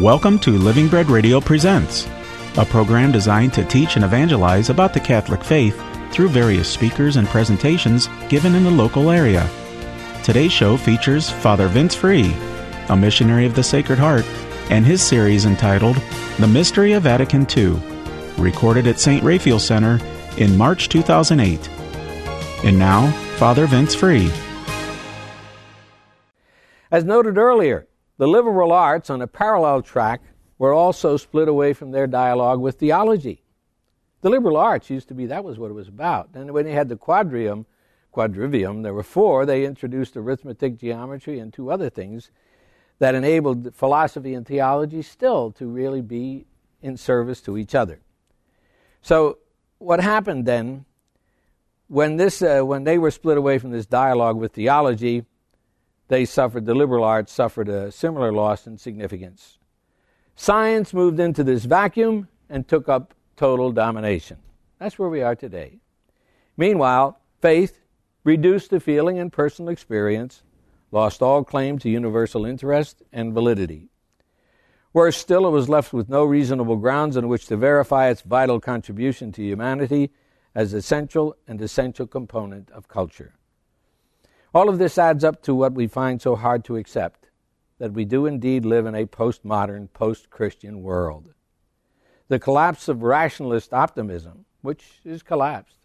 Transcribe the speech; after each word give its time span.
Welcome 0.00 0.38
to 0.38 0.52
Living 0.52 0.88
Bread 0.88 1.10
Radio 1.10 1.42
Presents, 1.42 2.08
a 2.56 2.64
program 2.64 3.12
designed 3.12 3.52
to 3.52 3.66
teach 3.66 3.96
and 3.96 4.04
evangelize 4.06 4.70
about 4.70 4.94
the 4.94 5.00
Catholic 5.00 5.44
faith 5.44 5.78
through 6.10 6.30
various 6.30 6.70
speakers 6.70 7.16
and 7.16 7.28
presentations 7.28 8.08
given 8.30 8.54
in 8.54 8.64
the 8.64 8.70
local 8.70 9.10
area. 9.10 9.46
Today's 10.24 10.52
show 10.52 10.78
features 10.78 11.28
Father 11.28 11.68
Vince 11.68 11.94
Free, 11.94 12.34
a 12.88 12.96
missionary 12.96 13.44
of 13.44 13.54
the 13.54 13.62
Sacred 13.62 13.98
Heart, 13.98 14.24
and 14.70 14.86
his 14.86 15.02
series 15.02 15.44
entitled 15.44 15.96
The 16.38 16.48
Mystery 16.48 16.92
of 16.92 17.02
Vatican 17.02 17.46
II, 17.54 17.78
recorded 18.38 18.86
at 18.86 18.98
St. 18.98 19.22
Raphael 19.22 19.58
Center 19.58 20.00
in 20.38 20.56
March 20.56 20.88
2008. 20.88 21.68
And 22.64 22.78
now, 22.78 23.10
Father 23.36 23.66
Vince 23.66 23.94
Free. 23.94 24.32
As 26.90 27.04
noted 27.04 27.36
earlier, 27.36 27.86
the 28.20 28.26
liberal 28.26 28.70
arts 28.70 29.08
on 29.08 29.22
a 29.22 29.26
parallel 29.26 29.80
track 29.80 30.20
were 30.58 30.74
also 30.74 31.16
split 31.16 31.48
away 31.48 31.72
from 31.72 31.90
their 31.90 32.06
dialogue 32.06 32.60
with 32.60 32.78
theology. 32.78 33.42
The 34.20 34.28
liberal 34.28 34.58
arts 34.58 34.90
used 34.90 35.08
to 35.08 35.14
be, 35.14 35.24
that 35.24 35.42
was 35.42 35.58
what 35.58 35.70
it 35.70 35.72
was 35.72 35.88
about. 35.88 36.28
And 36.34 36.50
when 36.50 36.66
they 36.66 36.72
had 36.72 36.90
the 36.90 36.96
quadrium, 36.96 37.64
quadrivium, 38.14 38.82
there 38.82 38.92
were 38.92 39.02
four, 39.02 39.46
they 39.46 39.64
introduced 39.64 40.18
arithmetic, 40.18 40.76
geometry, 40.76 41.38
and 41.38 41.50
two 41.50 41.70
other 41.70 41.88
things 41.88 42.30
that 42.98 43.14
enabled 43.14 43.74
philosophy 43.74 44.34
and 44.34 44.46
theology 44.46 45.00
still 45.00 45.50
to 45.52 45.66
really 45.66 46.02
be 46.02 46.44
in 46.82 46.98
service 46.98 47.40
to 47.40 47.56
each 47.56 47.74
other. 47.74 48.00
So, 49.00 49.38
what 49.78 49.98
happened 49.98 50.44
then, 50.44 50.84
when, 51.88 52.16
this, 52.16 52.42
uh, 52.42 52.60
when 52.60 52.84
they 52.84 52.98
were 52.98 53.12
split 53.12 53.38
away 53.38 53.56
from 53.56 53.70
this 53.70 53.86
dialogue 53.86 54.36
with 54.36 54.52
theology, 54.52 55.24
they 56.10 56.24
suffered, 56.24 56.66
the 56.66 56.74
liberal 56.74 57.04
arts 57.04 57.32
suffered 57.32 57.68
a 57.68 57.92
similar 57.92 58.32
loss 58.32 58.66
in 58.66 58.76
significance. 58.76 59.58
Science 60.34 60.92
moved 60.92 61.20
into 61.20 61.44
this 61.44 61.64
vacuum 61.64 62.26
and 62.48 62.66
took 62.66 62.88
up 62.88 63.14
total 63.36 63.70
domination. 63.70 64.36
That's 64.80 64.98
where 64.98 65.08
we 65.08 65.22
are 65.22 65.36
today. 65.36 65.78
Meanwhile, 66.56 67.20
faith, 67.40 67.78
reduced 68.24 68.70
to 68.70 68.80
feeling 68.80 69.20
and 69.20 69.32
personal 69.32 69.70
experience, 69.70 70.42
lost 70.90 71.22
all 71.22 71.44
claim 71.44 71.78
to 71.78 71.88
universal 71.88 72.44
interest 72.44 73.02
and 73.12 73.32
validity. 73.32 73.88
Worse 74.92 75.16
still, 75.16 75.46
it 75.46 75.50
was 75.50 75.68
left 75.68 75.92
with 75.92 76.08
no 76.08 76.24
reasonable 76.24 76.76
grounds 76.76 77.16
on 77.16 77.28
which 77.28 77.46
to 77.46 77.56
verify 77.56 78.08
its 78.08 78.22
vital 78.22 78.58
contribution 78.58 79.30
to 79.32 79.44
humanity 79.44 80.10
as 80.56 80.74
essential 80.74 81.36
and 81.46 81.62
essential 81.62 82.08
component 82.08 82.68
of 82.72 82.88
culture. 82.88 83.34
All 84.52 84.68
of 84.68 84.78
this 84.78 84.98
adds 84.98 85.22
up 85.22 85.42
to 85.42 85.54
what 85.54 85.74
we 85.74 85.86
find 85.86 86.20
so 86.20 86.34
hard 86.34 86.64
to 86.64 86.76
accept 86.76 87.26
that 87.78 87.92
we 87.92 88.04
do 88.04 88.26
indeed 88.26 88.64
live 88.64 88.84
in 88.84 88.94
a 88.94 89.06
postmodern, 89.06 89.88
post 89.92 90.28
Christian 90.28 90.82
world. 90.82 91.32
The 92.28 92.38
collapse 92.38 92.88
of 92.88 93.02
rationalist 93.02 93.72
optimism, 93.72 94.44
which 94.60 95.00
is 95.04 95.22
collapsed, 95.22 95.76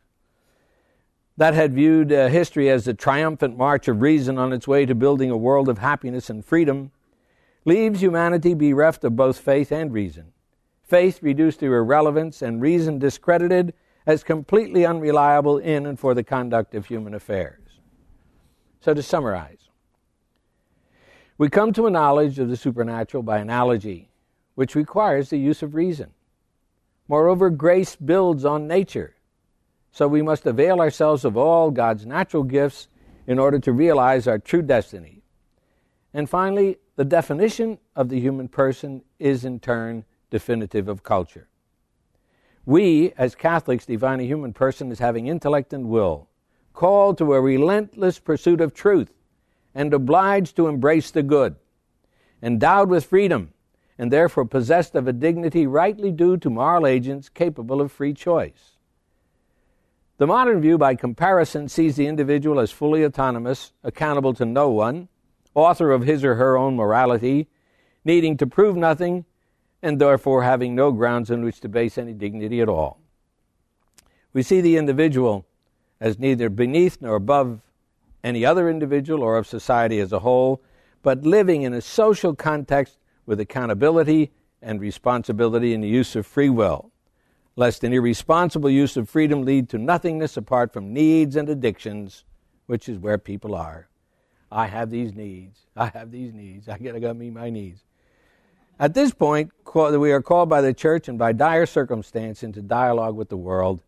that 1.37 1.53
had 1.53 1.73
viewed 1.73 2.11
uh, 2.11 2.27
history 2.27 2.69
as 2.69 2.85
the 2.85 2.93
triumphant 2.93 3.57
march 3.57 3.87
of 3.87 4.01
reason 4.01 4.37
on 4.37 4.51
its 4.51 4.67
way 4.67 4.85
to 4.85 4.95
building 4.95 5.29
a 5.29 5.37
world 5.37 5.69
of 5.69 5.77
happiness 5.77 6.29
and 6.29 6.43
freedom, 6.43 6.91
leaves 7.65 8.01
humanity 8.01 8.53
bereft 8.53 9.03
of 9.03 9.15
both 9.15 9.37
faith 9.37 9.71
and 9.71 9.93
reason. 9.93 10.31
Faith 10.83 11.21
reduced 11.21 11.59
to 11.59 11.73
irrelevance 11.73 12.41
and 12.41 12.61
reason 12.61 12.99
discredited 12.99 13.73
as 14.05 14.23
completely 14.23 14.85
unreliable 14.85 15.57
in 15.57 15.85
and 15.85 15.99
for 15.99 16.13
the 16.13 16.23
conduct 16.23 16.75
of 16.75 16.85
human 16.85 17.13
affairs. 17.13 17.64
So, 18.85 18.93
to 18.93 19.01
summarize, 19.01 19.71
we 21.39 21.49
come 21.49 21.73
to 21.73 21.87
a 21.87 21.89
knowledge 21.89 22.37
of 22.37 22.49
the 22.49 22.55
supernatural 22.55 23.23
by 23.23 23.39
analogy, 23.39 24.11
which 24.53 24.75
requires 24.75 25.31
the 25.31 25.39
use 25.39 25.63
of 25.63 25.73
reason. 25.73 26.11
Moreover, 27.07 27.49
grace 27.49 27.95
builds 27.95 28.45
on 28.45 28.67
nature, 28.67 29.15
so 29.91 30.07
we 30.07 30.21
must 30.21 30.45
avail 30.45 30.81
ourselves 30.81 31.25
of 31.25 31.35
all 31.35 31.71
God's 31.71 32.05
natural 32.05 32.43
gifts 32.43 32.87
in 33.25 33.39
order 33.39 33.57
to 33.57 33.71
realize 33.71 34.27
our 34.27 34.37
true 34.37 34.61
destiny. 34.61 35.23
And 36.13 36.29
finally, 36.29 36.77
the 36.95 37.05
definition 37.05 37.79
of 37.95 38.09
the 38.09 38.19
human 38.19 38.49
person 38.49 39.01
is 39.17 39.45
in 39.45 39.59
turn 39.59 40.05
definitive 40.29 40.87
of 40.87 41.01
culture. 41.01 41.47
We, 42.67 43.13
as 43.17 43.33
Catholics, 43.33 43.87
define 43.87 44.19
a 44.19 44.27
human 44.27 44.53
person 44.53 44.91
as 44.91 44.99
having 44.99 45.25
intellect 45.25 45.73
and 45.73 45.89
will, 45.89 46.29
called 46.75 47.17
to 47.17 47.33
a 47.33 47.41
relentless 47.41 48.19
pursuit 48.19 48.61
of 48.61 48.73
truth 48.73 49.11
and 49.73 49.93
obliged 49.93 50.55
to 50.55 50.67
embrace 50.67 51.09
the 51.09 51.23
good, 51.23 51.55
endowed 52.41 52.89
with 52.89 53.05
freedom, 53.05 53.53
and 53.97 54.11
therefore 54.11 54.45
possessed 54.45 54.93
of 54.93 55.07
a 55.07 55.13
dignity 55.13 55.65
rightly 55.65 56.11
due 56.11 56.37
to 56.37 56.49
moral 56.49 56.85
agents 56.85 57.29
capable 57.29 57.81
of 57.81 57.91
free 57.91 58.13
choice. 58.13 58.77
The 60.17 60.27
modern 60.27 60.61
view, 60.61 60.77
by 60.77 60.95
comparison, 60.95 61.67
sees 61.67 61.95
the 61.95 62.07
individual 62.07 62.59
as 62.59 62.71
fully 62.71 63.03
autonomous, 63.03 63.73
accountable 63.83 64.33
to 64.35 64.45
no 64.45 64.69
one, 64.69 65.09
author 65.53 65.91
of 65.91 66.03
his 66.03 66.23
or 66.23 66.35
her 66.35 66.57
own 66.57 66.75
morality, 66.75 67.47
needing 68.05 68.37
to 68.37 68.47
prove 68.47 68.77
nothing, 68.77 69.25
and 69.81 69.99
therefore 69.99 70.43
having 70.43 70.73
no 70.73 70.91
grounds 70.91 71.31
on 71.31 71.43
which 71.43 71.59
to 71.61 71.69
base 71.69 71.97
any 71.97 72.13
dignity 72.13 72.61
at 72.61 72.69
all. 72.69 72.99
We 74.31 74.41
see 74.41 74.61
the 74.61 74.77
individual 74.77 75.45
as 76.05 76.19
neither 76.19 76.49
beneath 76.49 77.01
nor 77.01 77.15
above 77.15 77.59
any 78.23 78.45
other 78.45 78.69
individual 78.69 79.23
or 79.23 79.37
of 79.37 79.47
society 79.47 79.99
as 79.99 80.13
a 80.13 80.19
whole, 80.19 80.61
but 81.01 81.23
living 81.23 81.63
in 81.63 81.73
a 81.73 81.81
social 81.81 82.35
context 82.35 82.99
with 83.25 83.39
accountability 83.39 84.31
and 84.61 84.79
responsibility 84.79 85.73
in 85.73 85.81
the 85.81 85.87
use 85.87 86.15
of 86.15 86.27
free 86.27 86.49
will, 86.49 86.91
lest 87.55 87.83
an 87.83 87.91
irresponsible 87.91 88.69
use 88.69 88.95
of 88.95 89.09
freedom 89.09 89.43
lead 89.43 89.67
to 89.67 89.79
nothingness 89.79 90.37
apart 90.37 90.71
from 90.71 90.93
needs 90.93 91.35
and 91.35 91.49
addictions, 91.49 92.23
which 92.67 92.87
is 92.87 92.99
where 92.99 93.17
people 93.17 93.55
are. 93.55 93.87
I 94.51 94.67
have 94.67 94.91
these 94.91 95.15
needs. 95.15 95.57
I 95.75 95.87
have 95.87 96.11
these 96.11 96.35
needs. 96.35 96.69
I 96.69 96.77
gotta 96.77 96.99
go 96.99 97.15
meet 97.15 97.33
my 97.33 97.49
needs. 97.49 97.83
At 98.79 98.93
this 98.93 99.11
point, 99.11 99.49
we 99.73 100.11
are 100.11 100.21
called 100.21 100.49
by 100.49 100.61
the 100.61 100.73
church 100.73 101.07
and 101.07 101.17
by 101.17 101.31
dire 101.31 101.65
circumstance 101.65 102.43
into 102.43 102.61
dialogue 102.61 103.15
with 103.15 103.29
the 103.29 103.37
world, 103.37 103.81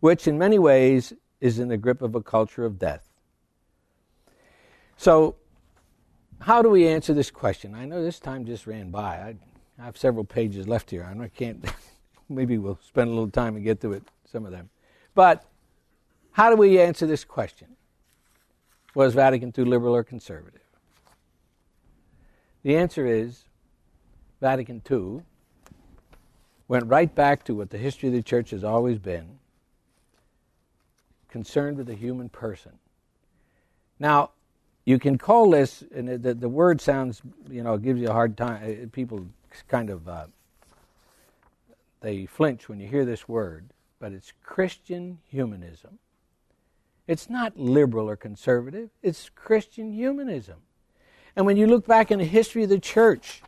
which 0.00 0.26
in 0.26 0.38
many 0.38 0.58
ways 0.58 1.12
is 1.40 1.58
in 1.58 1.68
the 1.68 1.76
grip 1.76 2.02
of 2.02 2.14
a 2.14 2.22
culture 2.22 2.64
of 2.64 2.78
death. 2.78 3.08
So, 4.96 5.36
how 6.40 6.62
do 6.62 6.70
we 6.70 6.86
answer 6.86 7.14
this 7.14 7.30
question? 7.30 7.74
I 7.74 7.84
know 7.84 8.02
this 8.02 8.18
time 8.18 8.44
just 8.44 8.66
ran 8.66 8.90
by. 8.90 9.16
I, 9.16 9.34
I 9.78 9.84
have 9.84 9.96
several 9.96 10.24
pages 10.24 10.68
left 10.68 10.90
here. 10.90 11.04
I 11.04 11.28
can't. 11.28 11.64
maybe 12.28 12.58
we'll 12.58 12.78
spend 12.86 13.08
a 13.08 13.12
little 13.12 13.30
time 13.30 13.56
and 13.56 13.64
get 13.64 13.80
to 13.80 13.92
it. 13.92 14.02
Some 14.30 14.46
of 14.46 14.52
them, 14.52 14.70
but 15.14 15.44
how 16.32 16.50
do 16.50 16.56
we 16.56 16.78
answer 16.78 17.04
this 17.06 17.24
question? 17.24 17.66
Was 18.94 19.14
Vatican 19.14 19.52
II 19.56 19.64
liberal 19.64 19.94
or 19.94 20.04
conservative? 20.04 20.60
The 22.62 22.76
answer 22.76 23.06
is 23.06 23.44
Vatican 24.40 24.82
II 24.88 25.22
went 26.68 26.86
right 26.86 27.12
back 27.12 27.42
to 27.44 27.54
what 27.54 27.70
the 27.70 27.78
history 27.78 28.08
of 28.08 28.14
the 28.14 28.22
church 28.22 28.50
has 28.50 28.62
always 28.62 28.98
been 28.98 29.39
concerned 31.30 31.76
with 31.76 31.86
the 31.86 31.94
human 31.94 32.28
person. 32.28 32.72
Now, 33.98 34.30
you 34.84 34.98
can 34.98 35.18
call 35.18 35.50
this, 35.50 35.84
and 35.94 36.08
the, 36.22 36.34
the 36.34 36.48
word 36.48 36.80
sounds, 36.80 37.22
you 37.48 37.62
know, 37.62 37.74
it 37.74 37.82
gives 37.82 38.00
you 38.00 38.08
a 38.08 38.12
hard 38.12 38.36
time. 38.36 38.90
People 38.92 39.26
kind 39.68 39.90
of, 39.90 40.08
uh, 40.08 40.26
they 42.00 42.26
flinch 42.26 42.68
when 42.68 42.80
you 42.80 42.88
hear 42.88 43.04
this 43.04 43.28
word, 43.28 43.66
but 43.98 44.12
it's 44.12 44.32
Christian 44.42 45.18
humanism. 45.28 45.98
It's 47.06 47.28
not 47.28 47.58
liberal 47.58 48.08
or 48.08 48.16
conservative, 48.16 48.90
it's 49.02 49.30
Christian 49.34 49.92
humanism. 49.92 50.56
And 51.36 51.46
when 51.46 51.56
you 51.56 51.66
look 51.66 51.86
back 51.86 52.10
in 52.10 52.18
the 52.18 52.24
history 52.24 52.64
of 52.64 52.70
the 52.70 52.78
church, 52.78 53.42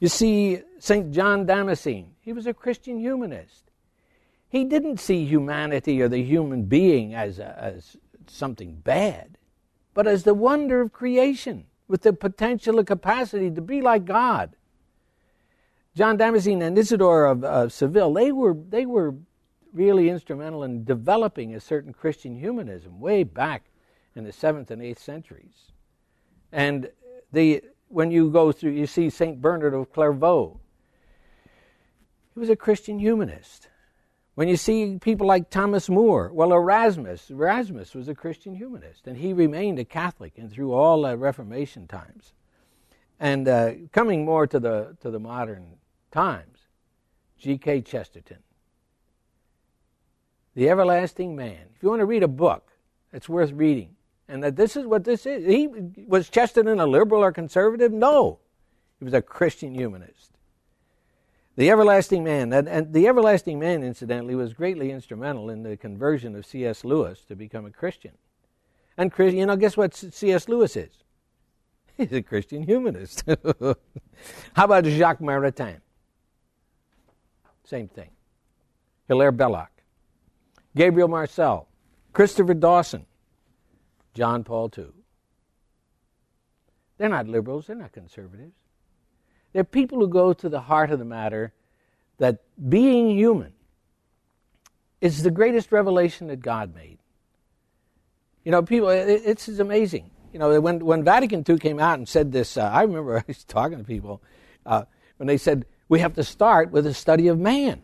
you 0.00 0.08
see 0.08 0.60
St. 0.78 1.12
John 1.12 1.46
Damascene. 1.46 2.12
He 2.20 2.32
was 2.32 2.46
a 2.46 2.54
Christian 2.54 2.98
humanist. 2.98 3.70
He 4.54 4.62
didn't 4.62 5.00
see 5.00 5.24
humanity 5.24 6.00
or 6.00 6.08
the 6.08 6.22
human 6.22 6.66
being 6.66 7.12
as, 7.12 7.40
a, 7.40 7.58
as 7.58 7.96
something 8.28 8.76
bad, 8.76 9.36
but 9.94 10.06
as 10.06 10.22
the 10.22 10.32
wonder 10.32 10.80
of 10.80 10.92
creation 10.92 11.64
with 11.88 12.02
the 12.02 12.12
potential 12.12 12.78
and 12.78 12.86
capacity 12.86 13.50
to 13.50 13.60
be 13.60 13.82
like 13.82 14.04
God. 14.04 14.54
John 15.96 16.16
Damascene 16.16 16.62
and 16.62 16.78
Isidore 16.78 17.26
of, 17.26 17.42
of 17.42 17.72
Seville, 17.72 18.14
they 18.14 18.30
were, 18.30 18.54
they 18.54 18.86
were 18.86 19.16
really 19.72 20.08
instrumental 20.08 20.62
in 20.62 20.84
developing 20.84 21.56
a 21.56 21.60
certain 21.60 21.92
Christian 21.92 22.38
humanism 22.38 23.00
way 23.00 23.24
back 23.24 23.64
in 24.14 24.22
the 24.22 24.30
7th 24.30 24.70
and 24.70 24.80
8th 24.80 25.00
centuries. 25.00 25.72
And 26.52 26.92
the, 27.32 27.60
when 27.88 28.12
you 28.12 28.30
go 28.30 28.52
through, 28.52 28.70
you 28.70 28.86
see 28.86 29.10
St. 29.10 29.40
Bernard 29.42 29.74
of 29.74 29.92
Clairvaux. 29.92 30.60
He 32.34 32.38
was 32.38 32.50
a 32.50 32.54
Christian 32.54 33.00
humanist. 33.00 33.66
When 34.34 34.48
you 34.48 34.56
see 34.56 34.98
people 35.00 35.28
like 35.28 35.48
Thomas 35.48 35.88
More, 35.88 36.32
well, 36.32 36.52
Erasmus, 36.52 37.30
Erasmus 37.30 37.94
was 37.94 38.08
a 38.08 38.14
Christian 38.14 38.56
humanist, 38.56 39.06
and 39.06 39.16
he 39.16 39.32
remained 39.32 39.78
a 39.78 39.84
Catholic 39.84 40.38
and 40.38 40.50
through 40.50 40.72
all 40.72 41.02
the 41.02 41.16
Reformation 41.16 41.86
times. 41.86 42.32
And 43.20 43.46
uh, 43.46 43.72
coming 43.92 44.24
more 44.24 44.46
to 44.48 44.58
the, 44.58 44.96
to 45.00 45.10
the 45.10 45.20
modern 45.20 45.76
times, 46.10 46.58
G.K. 47.38 47.82
Chesterton, 47.82 48.38
The 50.54 50.68
Everlasting 50.68 51.36
Man. 51.36 51.68
If 51.76 51.82
you 51.82 51.88
want 51.88 52.00
to 52.00 52.06
read 52.06 52.24
a 52.24 52.28
book, 52.28 52.72
it's 53.12 53.28
worth 53.28 53.52
reading. 53.52 53.94
And 54.26 54.42
that 54.42 54.56
this 54.56 54.74
is 54.76 54.84
what 54.84 55.04
this 55.04 55.26
is. 55.26 55.46
He 55.46 55.68
was 56.08 56.28
Chesterton 56.28 56.80
a 56.80 56.86
liberal 56.86 57.22
or 57.22 57.30
conservative? 57.30 57.92
No. 57.92 58.40
He 58.98 59.04
was 59.04 59.14
a 59.14 59.22
Christian 59.22 59.74
humanist. 59.74 60.33
The 61.56 61.70
Everlasting 61.70 62.24
Man, 62.24 62.52
and, 62.52 62.68
and, 62.68 62.92
the 62.92 63.06
Everlasting 63.06 63.60
Man, 63.60 63.84
incidentally, 63.84 64.34
was 64.34 64.52
greatly 64.52 64.90
instrumental 64.90 65.50
in 65.50 65.62
the 65.62 65.76
conversion 65.76 66.34
of 66.34 66.44
C.S. 66.44 66.84
Lewis 66.84 67.24
to 67.28 67.36
become 67.36 67.64
a 67.64 67.70
Christian. 67.70 68.12
And 68.96 69.12
you 69.18 69.46
know, 69.46 69.56
guess 69.56 69.76
what 69.76 69.94
C.S. 69.94 70.48
Lewis 70.48 70.76
is? 70.76 71.04
He's 71.96 72.12
a 72.12 72.22
Christian 72.22 72.64
humanist. 72.64 73.24
How 74.54 74.64
about 74.64 74.84
Jacques 74.84 75.20
Maritain? 75.20 75.78
Same 77.64 77.88
thing. 77.88 78.10
Hilaire 79.06 79.32
Belloc, 79.32 79.70
Gabriel 80.76 81.08
Marcel, 81.08 81.68
Christopher 82.12 82.54
Dawson, 82.54 83.06
John 84.12 84.44
Paul 84.44 84.70
II. 84.76 84.86
They're 86.98 87.08
not 87.08 87.28
liberals, 87.28 87.66
they're 87.66 87.76
not 87.76 87.92
conservatives. 87.92 88.54
They're 89.54 89.64
people 89.64 90.00
who 90.00 90.08
go 90.08 90.32
to 90.32 90.48
the 90.48 90.60
heart 90.60 90.90
of 90.90 90.98
the 90.98 91.04
matter 91.04 91.52
that 92.18 92.40
being 92.68 93.16
human 93.16 93.52
is 95.00 95.22
the 95.22 95.30
greatest 95.30 95.70
revelation 95.70 96.26
that 96.26 96.40
God 96.40 96.74
made. 96.74 96.98
You 98.44 98.50
know, 98.50 98.62
people, 98.62 98.88
it's, 98.88 99.48
it's 99.48 99.60
amazing. 99.60 100.10
You 100.32 100.40
know, 100.40 100.60
when, 100.60 100.84
when 100.84 101.04
Vatican 101.04 101.44
II 101.48 101.58
came 101.58 101.78
out 101.78 101.98
and 101.98 102.08
said 102.08 102.32
this, 102.32 102.56
uh, 102.56 102.62
I 102.62 102.82
remember 102.82 103.18
I 103.20 103.24
was 103.28 103.44
talking 103.44 103.78
to 103.78 103.84
people 103.84 104.20
uh, 104.66 104.84
when 105.18 105.28
they 105.28 105.38
said, 105.38 105.66
we 105.88 106.00
have 106.00 106.14
to 106.14 106.24
start 106.24 106.72
with 106.72 106.84
a 106.86 106.92
study 106.92 107.28
of 107.28 107.38
man. 107.38 107.82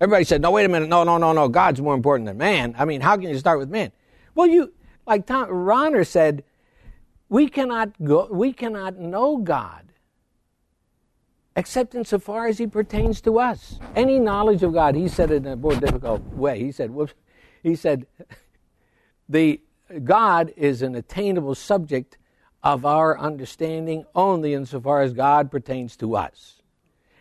Everybody 0.00 0.24
said, 0.24 0.40
no, 0.40 0.50
wait 0.50 0.64
a 0.64 0.68
minute, 0.68 0.88
no, 0.88 1.04
no, 1.04 1.18
no, 1.18 1.34
no, 1.34 1.48
God's 1.48 1.80
more 1.82 1.94
important 1.94 2.26
than 2.26 2.38
man. 2.38 2.74
I 2.78 2.86
mean, 2.86 3.02
how 3.02 3.16
can 3.16 3.28
you 3.28 3.38
start 3.38 3.58
with 3.58 3.68
man? 3.68 3.92
Well, 4.34 4.46
you, 4.46 4.72
like 5.06 5.26
Tom 5.26 5.48
Rahner 5.48 6.06
said, 6.06 6.42
we 7.28 7.48
cannot 7.48 8.02
go, 8.02 8.28
we 8.30 8.54
cannot 8.54 8.96
know 8.98 9.36
God 9.36 9.91
except 11.56 11.94
insofar 11.94 12.46
as 12.46 12.58
he 12.58 12.66
pertains 12.66 13.20
to 13.22 13.38
us. 13.38 13.78
Any 13.94 14.18
knowledge 14.18 14.62
of 14.62 14.72
God, 14.72 14.94
he 14.94 15.08
said 15.08 15.30
it 15.30 15.36
in 15.36 15.46
a 15.46 15.56
more 15.56 15.74
difficult 15.74 16.22
way. 16.34 16.58
He 16.58 16.72
said, 16.72 16.90
whoops, 16.90 17.14
he 17.62 17.76
said, 17.76 18.06
the 19.28 19.60
God 20.04 20.52
is 20.56 20.82
an 20.82 20.94
attainable 20.94 21.54
subject 21.54 22.16
of 22.62 22.86
our 22.86 23.18
understanding 23.18 24.04
only 24.14 24.54
insofar 24.54 25.02
as 25.02 25.12
God 25.12 25.50
pertains 25.50 25.96
to 25.96 26.16
us. 26.16 26.62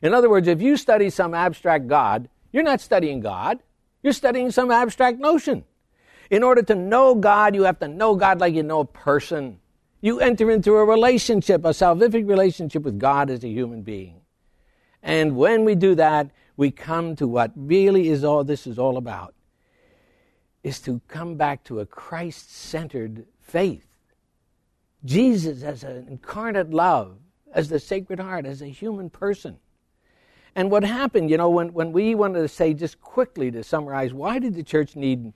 In 0.01 0.13
other 0.13 0.29
words, 0.29 0.47
if 0.47 0.61
you 0.61 0.77
study 0.77 1.09
some 1.09 1.33
abstract 1.33 1.87
God, 1.87 2.29
you're 2.51 2.63
not 2.63 2.81
studying 2.81 3.19
God, 3.19 3.59
you're 4.03 4.13
studying 4.13 4.51
some 4.51 4.71
abstract 4.71 5.19
notion. 5.19 5.63
In 6.29 6.43
order 6.43 6.61
to 6.63 6.75
know 6.75 7.15
God, 7.15 7.55
you 7.55 7.63
have 7.63 7.79
to 7.79 7.87
know 7.87 8.15
God 8.15 8.39
like 8.39 8.53
you 8.53 8.63
know 8.63 8.79
a 8.79 8.85
person. 8.85 9.59
You 9.99 10.19
enter 10.19 10.49
into 10.49 10.75
a 10.75 10.85
relationship, 10.85 11.65
a 11.65 11.69
salvific 11.69 12.27
relationship 12.27 12.83
with 12.83 12.97
God 12.97 13.29
as 13.29 13.43
a 13.43 13.49
human 13.49 13.81
being. 13.81 14.20
And 15.03 15.35
when 15.35 15.65
we 15.65 15.75
do 15.75 15.95
that, 15.95 16.29
we 16.57 16.71
come 16.71 17.15
to 17.15 17.27
what 17.27 17.51
really 17.55 18.09
is 18.09 18.23
all 18.23 18.43
this 18.43 18.67
is 18.67 18.77
all 18.77 18.97
about 18.97 19.33
is 20.63 20.79
to 20.79 21.01
come 21.07 21.35
back 21.35 21.63
to 21.63 21.79
a 21.79 21.85
Christ 21.85 22.55
centered 22.55 23.25
faith. 23.41 23.87
Jesus 25.03 25.63
as 25.63 25.83
an 25.83 26.07
incarnate 26.07 26.69
love, 26.69 27.17
as 27.53 27.69
the 27.69 27.79
Sacred 27.79 28.19
Heart, 28.19 28.45
as 28.45 28.61
a 28.61 28.67
human 28.67 29.09
person. 29.09 29.57
And 30.55 30.69
what 30.69 30.83
happened, 30.83 31.29
you 31.29 31.37
know, 31.37 31.49
when, 31.49 31.73
when 31.73 31.91
we 31.91 32.13
wanted 32.13 32.41
to 32.41 32.47
say 32.47 32.73
just 32.73 33.01
quickly 33.01 33.49
to 33.51 33.63
summarize, 33.63 34.13
why 34.13 34.37
did 34.37 34.53
the 34.53 34.63
church 34.63 34.95
need 34.95 35.33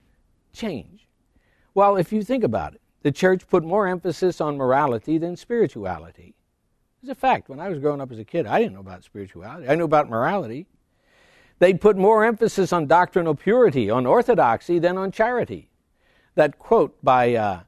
change? 0.52 1.08
Well, 1.74 1.96
if 1.96 2.12
you 2.12 2.22
think 2.22 2.44
about 2.44 2.74
it, 2.74 2.80
the 3.02 3.12
church 3.12 3.48
put 3.48 3.64
more 3.64 3.86
emphasis 3.86 4.40
on 4.40 4.56
morality 4.56 5.18
than 5.18 5.36
spirituality. 5.36 6.34
It's 7.02 7.10
a 7.10 7.14
fact. 7.14 7.48
When 7.48 7.60
I 7.60 7.68
was 7.68 7.78
growing 7.78 8.00
up 8.00 8.10
as 8.10 8.18
a 8.18 8.24
kid, 8.24 8.46
I 8.46 8.58
didn't 8.58 8.74
know 8.74 8.80
about 8.80 9.04
spirituality. 9.04 9.68
I 9.68 9.74
knew 9.74 9.84
about 9.84 10.08
morality. 10.08 10.66
They'd 11.58 11.80
put 11.80 11.96
more 11.96 12.24
emphasis 12.24 12.72
on 12.72 12.86
doctrinal 12.86 13.34
purity, 13.34 13.88
on 13.90 14.06
orthodoxy, 14.06 14.78
than 14.78 14.98
on 14.98 15.10
charity. 15.10 15.70
That 16.34 16.58
quote 16.58 16.96
by 17.02 17.34
uh, 17.34 17.60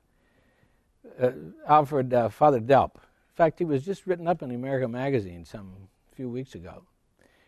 uh, 1.20 1.30
Alfred 1.66 2.12
uh, 2.12 2.28
Father 2.28 2.60
Delp, 2.60 2.96
in 2.96 3.34
fact, 3.34 3.58
he 3.58 3.64
was 3.64 3.84
just 3.84 4.06
written 4.06 4.26
up 4.26 4.42
in 4.42 4.48
the 4.48 4.56
American 4.56 4.90
Magazine 4.90 5.44
some 5.44 5.72
few 6.14 6.28
weeks 6.28 6.56
ago, 6.56 6.82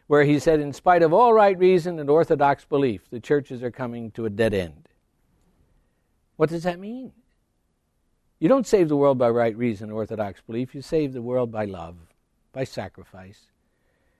where 0.06 0.22
he 0.22 0.38
said, 0.38 0.60
In 0.60 0.72
spite 0.72 1.02
of 1.02 1.12
all 1.12 1.34
right 1.34 1.58
reason 1.58 1.98
and 1.98 2.08
orthodox 2.08 2.64
belief, 2.64 3.10
the 3.10 3.20
churches 3.20 3.62
are 3.62 3.72
coming 3.72 4.12
to 4.12 4.24
a 4.24 4.30
dead 4.30 4.54
end. 4.54 4.88
What 6.36 6.48
does 6.48 6.62
that 6.62 6.78
mean? 6.78 7.12
You 8.40 8.48
don't 8.48 8.66
save 8.66 8.88
the 8.88 8.96
world 8.96 9.18
by 9.18 9.28
right 9.28 9.56
reason, 9.56 9.90
orthodox 9.90 10.40
belief. 10.40 10.74
You 10.74 10.80
save 10.80 11.12
the 11.12 11.22
world 11.22 11.52
by 11.52 11.66
love, 11.66 11.96
by 12.52 12.64
sacrifice. 12.64 13.38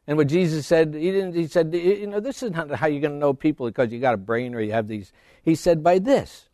And 0.07 0.19
what 0.19 0.29
Jesus 0.29 0.67
said, 0.67 0.95
he 0.95 1.11
didn't. 1.11 1.35
He 1.35 1.47
said, 1.47 1.75
you 1.75 2.07
know, 2.07 2.21
this 2.21 2.43
is 2.43 2.51
not 2.51 2.71
how 2.71 2.87
you're 2.87 3.01
going 3.01 3.13
to 3.13 3.19
know 3.19 3.33
people 3.33 3.67
because 3.67 3.93
you 3.93 3.99
got 3.99 4.15
a 4.15 4.19
brain 4.19 4.55
or 4.55 4.61
you 4.61 4.73
have 4.73 4.89
these. 4.89 5.13
He 5.43 5.55
said, 5.55 5.83
by 5.83 5.99
this 5.99 6.49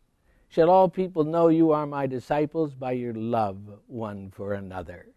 shall 0.47 0.69
all 0.69 0.87
people 0.87 1.25
know 1.25 1.49
you 1.49 1.71
are 1.71 1.85
my 1.85 2.07
disciples 2.07 2.73
by 2.73 2.93
your 2.93 3.13
love 3.13 3.57
one 3.87 4.31
for 4.31 4.53
another. 4.53 5.07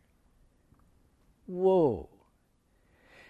Whoa. 1.47 2.09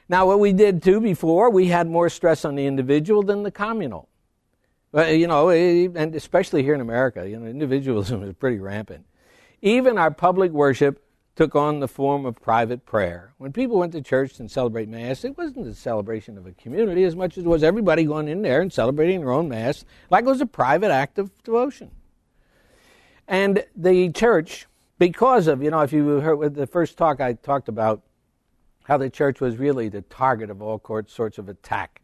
Now, 0.09 0.27
what 0.27 0.41
we 0.41 0.53
did 0.53 0.83
too 0.83 1.01
before, 1.01 1.51
we 1.51 1.67
had 1.67 1.87
more 1.87 2.09
stress 2.09 2.45
on 2.45 2.55
the 2.55 2.67
individual 2.67 3.23
than 3.23 3.43
the 3.43 3.51
communal. 3.51 4.09
You 4.95 5.27
know, 5.29 5.51
eh, 5.51 5.89
and 5.95 6.15
especially 6.15 6.63
here 6.63 6.75
in 6.75 6.81
America, 6.81 7.29
you 7.29 7.39
know, 7.39 7.47
individualism 7.47 8.23
is 8.25 8.35
pretty 8.35 8.59
rampant. 8.59 9.07
Even 9.63 9.99
our 9.99 10.11
public 10.11 10.53
worship 10.53 11.05
took 11.37 11.55
on 11.55 11.81
the 11.81 11.89
form 11.89 12.27
of 12.27 12.41
private 12.41 12.85
prayer. 12.85 13.33
When 13.39 13.53
people 13.53 13.79
went 13.79 13.93
to 13.93 14.03
church 14.03 14.39
and 14.41 14.51
celebrate 14.51 14.89
Mass, 14.89 15.25
it 15.25 15.37
wasn't 15.39 15.67
a 15.67 15.75
celebration 15.75 16.37
of 16.37 16.47
a 16.47 16.53
community 16.53 17.05
as 17.05 17.17
much 17.17 17.39
as 17.39 17.45
it 17.45 17.49
was 17.49 17.63
everybody 17.63 18.05
going 18.05 18.29
in 18.29 18.43
there 18.43 18.61
and 18.61 18.73
celebrating 18.73 19.21
their 19.21 19.33
own 19.33 19.49
Mass, 19.49 19.85
like 20.11 20.25
it 20.25 20.29
was 20.29 20.41
a 20.41 20.47
private 20.47 20.91
act 20.91 21.19
of 21.19 21.31
devotion. 21.43 21.91
And 23.29 23.65
the 23.77 24.11
church, 24.11 24.67
because 24.99 25.47
of, 25.47 25.63
you 25.63 25.71
know, 25.71 25.81
if 25.81 25.93
you 25.93 26.07
heard 26.21 26.37
with 26.37 26.55
the 26.55 26.67
first 26.67 26.99
talk, 26.99 27.21
I 27.21 27.35
talked 27.35 27.69
about 27.69 28.03
how 28.85 28.97
the 28.97 29.09
church 29.09 29.41
was 29.41 29.57
really 29.57 29.89
the 29.89 30.03
target 30.03 30.51
of 30.51 30.61
all 30.61 30.83
sorts 31.07 31.39
of 31.39 31.49
attack 31.49 32.03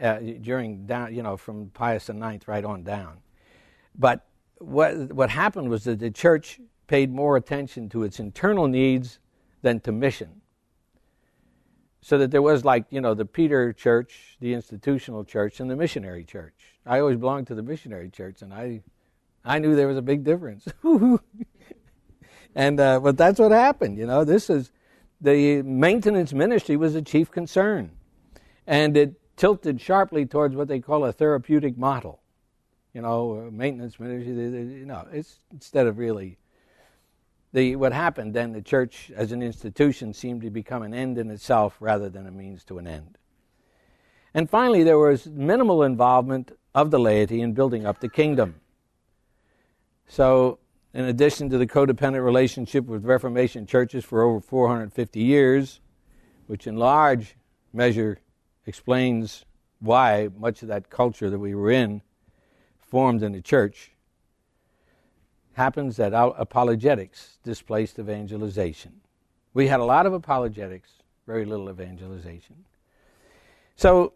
uh, 0.00 0.18
during 0.42 0.86
down, 0.86 1.14
you 1.14 1.22
know, 1.22 1.36
from 1.36 1.70
Pius 1.70 2.08
IX 2.08 2.46
right 2.46 2.64
on 2.64 2.82
down. 2.82 3.18
But 3.98 4.26
what 4.58 5.12
what 5.14 5.30
happened 5.30 5.70
was 5.70 5.84
that 5.84 5.98
the 5.98 6.10
church 6.10 6.60
paid 6.90 7.14
more 7.14 7.36
attention 7.36 7.88
to 7.88 8.02
its 8.02 8.18
internal 8.18 8.66
needs 8.66 9.20
than 9.62 9.78
to 9.78 9.92
mission. 9.92 10.40
So 12.00 12.18
that 12.18 12.32
there 12.32 12.42
was 12.42 12.64
like, 12.64 12.84
you 12.90 13.00
know, 13.00 13.14
the 13.14 13.24
Peter 13.24 13.72
church, 13.72 14.36
the 14.40 14.54
institutional 14.54 15.22
church, 15.22 15.60
and 15.60 15.70
the 15.70 15.76
missionary 15.76 16.24
church. 16.24 16.80
I 16.84 16.98
always 16.98 17.16
belonged 17.16 17.46
to 17.46 17.54
the 17.54 17.62
missionary 17.62 18.10
church, 18.10 18.42
and 18.42 18.52
I, 18.52 18.82
I 19.44 19.60
knew 19.60 19.76
there 19.76 19.86
was 19.86 19.98
a 19.98 20.02
big 20.02 20.24
difference. 20.24 20.66
and 22.56 22.80
uh, 22.80 22.98
but 22.98 23.16
that's 23.16 23.38
what 23.38 23.52
happened. 23.52 23.96
You 23.96 24.06
know, 24.06 24.24
this 24.24 24.50
is 24.50 24.72
the 25.20 25.62
maintenance 25.62 26.32
ministry 26.32 26.76
was 26.76 26.94
the 26.94 27.02
chief 27.02 27.30
concern, 27.30 27.92
and 28.66 28.96
it 28.96 29.14
tilted 29.36 29.80
sharply 29.80 30.26
towards 30.26 30.56
what 30.56 30.66
they 30.66 30.80
call 30.80 31.04
a 31.04 31.12
therapeutic 31.12 31.78
model. 31.78 32.20
You 32.92 33.02
know, 33.02 33.48
maintenance 33.52 34.00
ministry. 34.00 34.32
You 34.32 34.86
know, 34.86 35.06
it's 35.12 35.38
instead 35.52 35.86
of 35.86 35.96
really 35.96 36.38
the, 37.52 37.76
what 37.76 37.92
happened 37.92 38.34
then, 38.34 38.52
the 38.52 38.62
church 38.62 39.10
as 39.14 39.32
an 39.32 39.42
institution 39.42 40.12
seemed 40.12 40.42
to 40.42 40.50
become 40.50 40.82
an 40.82 40.94
end 40.94 41.18
in 41.18 41.30
itself 41.30 41.76
rather 41.80 42.08
than 42.08 42.26
a 42.26 42.30
means 42.30 42.64
to 42.64 42.78
an 42.78 42.86
end. 42.86 43.18
And 44.32 44.48
finally, 44.48 44.84
there 44.84 44.98
was 44.98 45.26
minimal 45.26 45.82
involvement 45.82 46.52
of 46.74 46.90
the 46.90 47.00
laity 47.00 47.40
in 47.40 47.52
building 47.52 47.84
up 47.84 48.00
the 48.00 48.08
kingdom. 48.08 48.60
So, 50.06 50.58
in 50.94 51.04
addition 51.04 51.50
to 51.50 51.58
the 51.58 51.66
codependent 51.66 52.24
relationship 52.24 52.84
with 52.84 53.04
Reformation 53.04 53.66
churches 53.66 54.04
for 54.04 54.22
over 54.22 54.40
450 54.40 55.20
years, 55.20 55.80
which 56.46 56.66
in 56.66 56.76
large 56.76 57.36
measure 57.72 58.18
explains 58.66 59.44
why 59.80 60.28
much 60.38 60.62
of 60.62 60.68
that 60.68 60.90
culture 60.90 61.30
that 61.30 61.38
we 61.38 61.54
were 61.54 61.70
in 61.70 62.02
formed 62.78 63.22
in 63.22 63.32
the 63.32 63.40
church, 63.40 63.92
happens 65.54 65.96
that 65.96 66.12
apologetics 66.14 67.38
displaced 67.42 67.98
evangelization. 67.98 69.00
We 69.52 69.66
had 69.66 69.80
a 69.80 69.84
lot 69.84 70.06
of 70.06 70.12
apologetics, 70.12 70.90
very 71.26 71.44
little 71.44 71.68
evangelization. 71.70 72.64
So, 73.76 74.12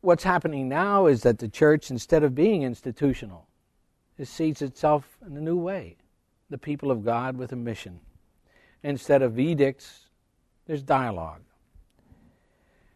what's 0.00 0.24
happening 0.24 0.68
now 0.68 1.06
is 1.06 1.22
that 1.22 1.38
the 1.38 1.48
church, 1.48 1.90
instead 1.90 2.22
of 2.22 2.34
being 2.34 2.62
institutional, 2.62 3.46
it 4.16 4.26
sees 4.26 4.62
itself 4.62 5.18
in 5.26 5.36
a 5.36 5.40
new 5.40 5.56
way 5.56 5.96
the 6.50 6.58
people 6.58 6.90
of 6.90 7.04
God 7.04 7.36
with 7.36 7.52
a 7.52 7.56
mission. 7.56 8.00
instead 8.84 9.22
of 9.22 9.40
edicts, 9.40 10.08
there's 10.66 10.82
dialogue. 10.82 11.42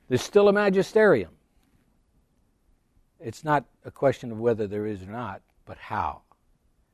There's 0.08 0.22
still 0.22 0.48
a 0.48 0.52
magisterium. 0.52 1.32
It's 3.18 3.42
not 3.44 3.64
a 3.84 3.90
question 3.90 4.30
of 4.30 4.38
whether 4.38 4.66
there 4.66 4.86
is 4.86 5.02
or 5.02 5.10
not, 5.10 5.42
but 5.64 5.78
how. 5.78 6.22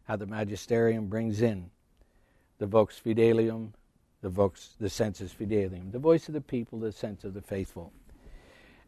How 0.08 0.16
the 0.16 0.26
magisterium 0.26 1.06
brings 1.06 1.42
in 1.42 1.70
the 2.56 2.66
vox 2.66 2.98
fidelium, 3.04 3.72
the 4.22 4.30
vox, 4.30 4.70
the 4.80 4.88
sensus 4.88 5.32
fidelium, 5.32 5.92
the 5.92 5.98
voice 5.98 6.28
of 6.28 6.34
the 6.34 6.40
people, 6.40 6.80
the 6.80 6.90
sense 6.90 7.24
of 7.24 7.34
the 7.34 7.42
faithful. 7.42 7.92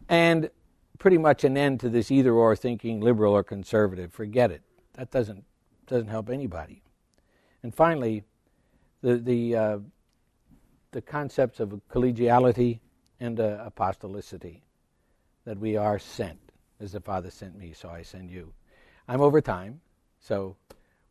And 0.09 0.51
pretty 0.99 1.19
much 1.19 1.45
an 1.45 1.59
end 1.59 1.79
to 1.81 1.91
this 1.91 2.11
either 2.11 2.33
or 2.33 2.57
thinking, 2.57 3.01
liberal 3.01 3.35
or 3.35 3.45
conservative. 3.45 4.13
Forget 4.13 4.51
it. 4.51 4.63
That 4.95 5.11
doesn't, 5.11 5.45
doesn't 5.87 6.09
help 6.09 6.31
anybody. 6.31 6.83
And 7.63 7.75
finally, 7.75 8.25
the, 9.03 9.19
the, 9.19 9.57
uh, 9.57 9.79
the 10.91 11.03
concepts 11.03 11.61
of 11.61 11.81
collegiality 11.91 12.81
and 13.21 13.39
uh, 13.39 13.71
apostolicity, 13.71 14.63
that 15.45 15.59
we 15.59 15.77
are 15.77 15.99
sent 15.99 16.39
as 16.81 16.93
the 16.93 17.01
Father 17.01 17.31
sent 17.31 17.59
me, 17.59 17.75
so 17.75 17.91
I 17.91 18.01
send 18.01 18.31
you. 18.31 18.55
I'm 19.07 19.21
over 19.21 19.43
time, 19.43 19.81
so 20.19 20.57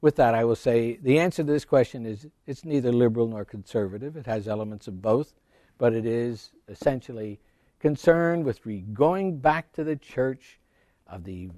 with 0.02 0.16
that, 0.16 0.34
I 0.34 0.44
will 0.46 0.56
say 0.56 0.98
the 1.02 1.20
answer 1.20 1.44
to 1.44 1.52
this 1.52 1.66
question 1.66 2.06
is 2.06 2.28
it's 2.46 2.66
neither 2.66 2.92
liberal 2.92 3.28
nor 3.28 3.46
conservative. 3.46 4.16
It 4.16 4.26
has 4.26 4.48
elements 4.48 4.88
of 4.88 5.02
both, 5.02 5.34
but 5.78 5.94
it 5.94 6.06
is 6.06 6.52
essentially 6.68 7.40
concerned 7.80 8.46
with 8.46 8.66
re- 8.66 8.86
going 8.94 9.40
back 9.40 9.72
to 9.74 9.84
the 9.84 9.96
church 9.96 10.60
of 11.08 11.24
the 11.24 11.50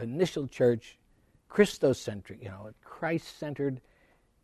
initial 0.00 0.46
church, 0.46 0.98
Christocentric, 1.50 2.42
you 2.42 2.48
know, 2.48 2.70
Christ 2.82 3.38
centered, 3.38 3.80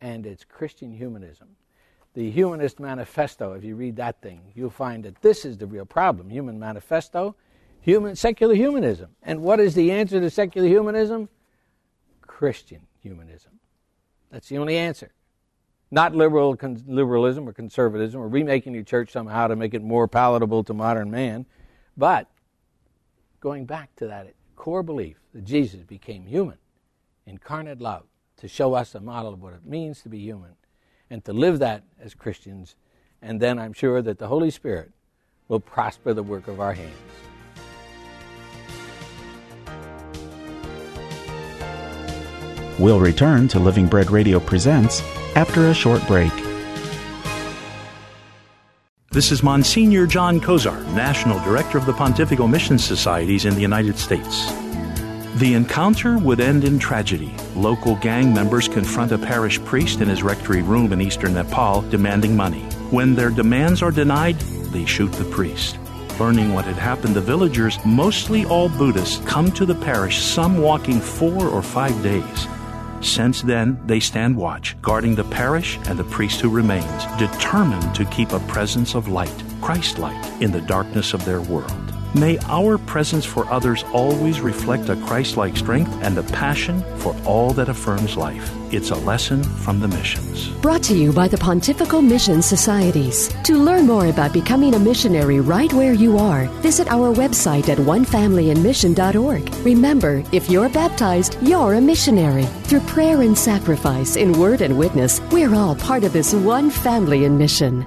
and 0.01 0.27
it's 0.27 0.45
Christian 0.45 0.93
humanism. 0.93 1.49
The 2.15 2.31
Humanist 2.31 2.81
Manifesto, 2.81 3.53
if 3.53 3.65
you 3.65 3.77
read 3.77 3.97
that 3.97 4.21
thing, 4.23 4.41
you'll 4.55 4.71
find 4.71 5.05
that 5.05 5.21
this 5.23 5.45
is 5.45 5.59
the 5.59 5.67
real 5.67 5.87
problem. 5.87 6.31
Human 6.31 6.59
Manifesto 6.59 7.35
human, 7.81 8.17
secular 8.17 8.55
humanism. 8.55 9.11
And 9.23 9.43
what 9.43 9.61
is 9.61 9.75
the 9.75 9.93
answer 9.93 10.21
to 10.21 10.31
secular 10.31 10.69
humanism? 10.69 11.29
Christian 12.21 12.88
humanism. 13.09 13.53
That's 14.31 14.49
the 14.49 14.59
only 14.59 14.77
answer. 14.77 15.12
Not 15.91 16.15
liberal 16.15 16.55
con- 16.57 16.85
liberalism 16.87 17.49
or 17.49 17.55
conservatism 17.55 18.21
or 18.21 18.29
remaking 18.29 18.75
the 18.75 18.83
church 18.83 19.11
somehow 19.11 19.47
to 19.49 19.57
make 19.57 19.73
it 19.73 19.83
more 19.83 20.07
palatable 20.07 20.62
to 20.65 20.75
modern 20.75 21.11
man, 21.11 21.47
but 21.97 22.29
going 23.41 23.65
back 23.65 23.95
to 23.97 24.07
that 24.09 24.35
core 24.55 24.83
belief 24.83 25.17
that 25.33 25.45
Jesus 25.45 25.83
became 25.83 26.27
human, 26.27 26.59
incarnate 27.27 27.81
love, 27.81 28.05
to 28.37 28.49
show 28.49 28.75
us 28.75 28.95
a 28.95 29.00
model 29.00 29.33
of 29.33 29.41
what 29.41 29.55
it 29.55 29.65
means 29.65 30.03
to 30.03 30.11
be 30.11 30.19
human, 30.19 30.57
and 31.09 31.25
to 31.25 31.33
live 31.33 31.59
that 31.61 31.85
as 31.99 32.12
Christians, 32.12 32.77
and 33.23 33.41
then 33.41 33.59
I'm 33.59 33.73
sure 33.73 34.03
that 34.03 34.19
the 34.19 34.29
Holy 34.29 34.50
Spirit 34.50 34.93
will 35.49 35.61
prosper 35.61 36.12
the 36.12 36.23
work 36.23 36.49
of 36.49 36.61
our 36.61 36.75
hands. 36.75 37.28
We'll 42.79 43.01
return 43.01 43.49
to 43.49 43.59
Living 43.59 43.89
Bread 43.89 44.09
Radio 44.13 44.39
Presents 44.39 45.03
after 45.35 45.67
a 45.67 45.75
short 45.75 46.07
break. 46.07 46.33
This 49.11 49.33
is 49.33 49.43
Monsignor 49.43 50.07
John 50.07 50.41
Kozar, 50.41 50.87
National 50.95 51.41
Director 51.41 51.77
of 51.77 51.87
the 51.87 51.93
Pontifical 51.93 52.47
Mission 52.47 52.79
Societies 52.79 53.47
in 53.47 53.57
the 53.57 53.61
United 53.61 53.99
States. 53.99 54.53
The 55.39 55.55
encounter 55.55 56.19
would 56.19 56.39
end 56.39 56.63
in 56.63 56.79
tragedy. 56.79 57.35
Local 57.57 57.97
gang 57.97 58.33
members 58.33 58.69
confront 58.69 59.11
a 59.11 59.19
parish 59.19 59.61
priest 59.65 60.01
in 60.01 60.09
his 60.09 60.23
rectory 60.23 60.63
room 60.63 60.93
in 60.93 61.01
eastern 61.01 61.35
Nepal 61.35 61.83
demanding 61.83 62.37
money. 62.37 62.63
When 62.93 63.17
their 63.17 63.31
demands 63.31 63.83
are 63.83 63.91
denied, 63.91 64.39
they 64.71 64.85
shoot 64.85 65.11
the 65.15 65.25
priest. 65.25 65.79
Learning 66.21 66.55
what 66.55 66.65
had 66.65 66.77
happened, 66.77 67.17
the 67.17 67.21
villagers, 67.21 67.77
mostly 67.85 68.45
all 68.45 68.69
Buddhists, 68.69 69.21
come 69.27 69.51
to 69.53 69.67
the 69.67 69.75
parish, 69.75 70.19
some 70.19 70.59
walking 70.59 71.01
four 71.01 71.49
or 71.49 71.63
five 71.63 72.01
days. 72.05 72.47
Since 73.00 73.43
then, 73.43 73.81
they 73.87 74.00
stand 74.00 74.37
watch, 74.37 74.76
guarding 74.83 75.14
the 75.14 75.25
parish 75.25 75.78
and 75.87 75.99
the 75.99 76.05
priest 76.05 76.40
who 76.40 76.50
remains, 76.50 77.05
determined 77.19 77.95
to 77.95 78.05
keep 78.07 78.33
a 78.33 78.40
presence 78.40 78.95
of 78.95 79.09
light, 79.09 79.43
Christ 79.61 79.99
light, 79.99 80.43
in 80.43 80.50
the 80.50 80.61
darkness 80.61 81.14
of 81.14 81.25
their 81.25 81.40
world. 81.40 81.88
May 82.15 82.38
our 82.47 82.79
presence 82.79 83.25
for 83.25 83.47
others 83.50 83.85
always 83.93 84.41
reflect 84.41 84.88
a 84.88 84.97
Christ 84.97 85.37
like 85.37 85.57
strength 85.57 85.93
and 86.03 86.17
a 86.17 86.23
passion 86.23 86.83
for 86.97 87.15
all 87.25 87.53
that 87.53 87.69
affirms 87.69 88.17
life. 88.17 88.50
It's 88.73 88.91
a 88.91 88.97
lesson 88.97 89.43
from 89.43 89.81
the 89.81 89.88
missions. 89.88 90.49
Brought 90.61 90.83
to 90.85 90.95
you 90.95 91.12
by 91.12 91.29
the 91.29 91.38
Pontifical 91.38 92.00
Mission 92.03 92.41
Societies. 92.43 93.29
To 93.45 93.57
learn 93.57 93.87
more 93.87 94.07
about 94.07 94.33
becoming 94.33 94.75
a 94.75 94.79
missionary 94.79 95.41
right 95.41 95.73
where 95.73 95.93
you 95.93 96.19
are, 96.19 96.47
visit 96.61 96.88
our 96.88 97.15
website 97.15 97.69
at 97.69 97.79
onefamilyinmission.org. 97.79 99.55
Remember, 99.65 100.23
if 100.33 100.50
you're 100.50 100.69
baptized, 100.69 101.37
you're 101.43 101.75
a 101.75 101.81
missionary. 101.81 102.45
Through 102.65 102.81
prayer 102.81 103.23
and 103.23 103.37
sacrifice, 103.37 104.17
in 104.17 104.38
word 104.38 104.61
and 104.61 104.79
witness, 104.79 105.21
we're 105.31 105.55
all 105.55 105.77
part 105.77 106.05
of 106.05 106.12
this 106.12 106.35
one 106.35 106.71
family 106.71 107.25
in 107.25 107.37
mission. 107.38 107.87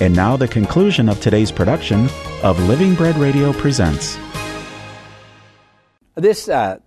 And 0.00 0.14
now 0.14 0.36
the 0.36 0.46
conclusion 0.46 1.08
of 1.08 1.20
today's 1.20 1.50
production 1.50 2.08
of 2.44 2.56
Living 2.68 2.94
Bread 2.94 3.16
Radio 3.16 3.52
Presents. 3.52 4.16
This 6.14 6.48
uh, 6.48 6.78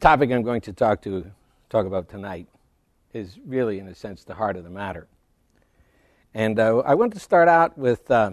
topic 0.00 0.30
I'm 0.30 0.42
going 0.42 0.60
to 0.62 0.74
talk 0.74 1.00
to 1.02 1.30
talk 1.70 1.86
about 1.86 2.10
tonight 2.10 2.48
is 3.14 3.38
really, 3.46 3.78
in 3.78 3.88
a 3.88 3.94
sense, 3.94 4.24
the 4.24 4.34
heart 4.34 4.58
of 4.58 4.64
the 4.64 4.70
matter. 4.70 5.08
And 6.34 6.60
uh, 6.60 6.80
I 6.80 6.94
want 6.94 7.14
to 7.14 7.20
start 7.20 7.48
out 7.48 7.78
with 7.78 8.10
uh, 8.10 8.32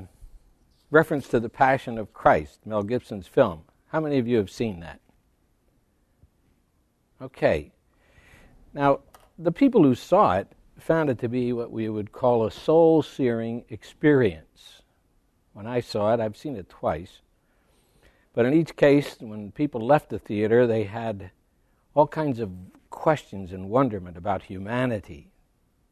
reference 0.91 1.29
to 1.29 1.39
the 1.39 1.47
Passion 1.47 1.97
of 1.97 2.13
Christ, 2.13 2.59
Mel 2.65 2.83
Gibson's 2.83 3.27
film. 3.27 3.61
How 3.87 4.01
many 4.01 4.17
of 4.17 4.27
you 4.27 4.35
have 4.35 4.49
seen 4.49 4.81
that? 4.81 4.99
Okay. 7.21 7.71
Now, 8.73 8.99
the 9.37 9.53
people 9.53 9.81
who 9.81 9.95
saw 9.95 10.33
it 10.35 10.51
found 10.81 11.09
it 11.09 11.19
to 11.19 11.29
be 11.29 11.53
what 11.53 11.71
we 11.71 11.89
would 11.89 12.11
call 12.11 12.45
a 12.45 12.51
soul 12.51 13.01
searing 13.01 13.65
experience. 13.69 14.81
When 15.53 15.67
I 15.67 15.81
saw 15.81 16.13
it, 16.13 16.19
I've 16.19 16.37
seen 16.37 16.55
it 16.55 16.69
twice. 16.69 17.21
But 18.33 18.45
in 18.45 18.53
each 18.53 18.75
case, 18.75 19.17
when 19.19 19.51
people 19.51 19.85
left 19.85 20.09
the 20.09 20.19
theater, 20.19 20.65
they 20.65 20.83
had 20.83 21.31
all 21.93 22.07
kinds 22.07 22.39
of 22.39 22.51
questions 22.89 23.51
and 23.51 23.69
wonderment 23.69 24.17
about 24.17 24.43
humanity, 24.43 25.31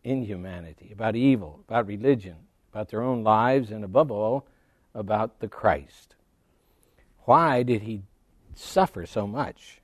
inhumanity, 0.04 0.92
about 0.94 1.16
evil, 1.16 1.60
about 1.68 1.88
religion, 1.88 2.36
about 2.72 2.90
their 2.90 3.02
own 3.02 3.24
lives, 3.24 3.72
and 3.72 3.84
above 3.84 4.12
all, 4.12 4.48
about 4.94 5.40
the 5.40 5.48
Christ. 5.48 6.16
Why 7.26 7.64
did 7.64 7.82
he 7.82 8.04
suffer 8.56 9.06
so 9.06 9.28
much? 9.28 9.82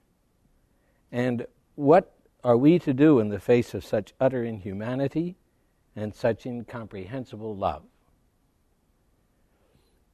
And 1.11 1.45
what 1.75 2.12
are 2.43 2.57
we 2.57 2.77
to 2.79 2.93
do 2.93 3.19
in 3.19 3.29
the 3.29 3.39
face 3.39 3.73
of 3.73 3.85
such 3.85 4.13
utter 4.19 4.43
inhumanity 4.43 5.35
and 5.95 6.13
such 6.13 6.45
incomprehensible 6.45 7.55
love? 7.55 7.83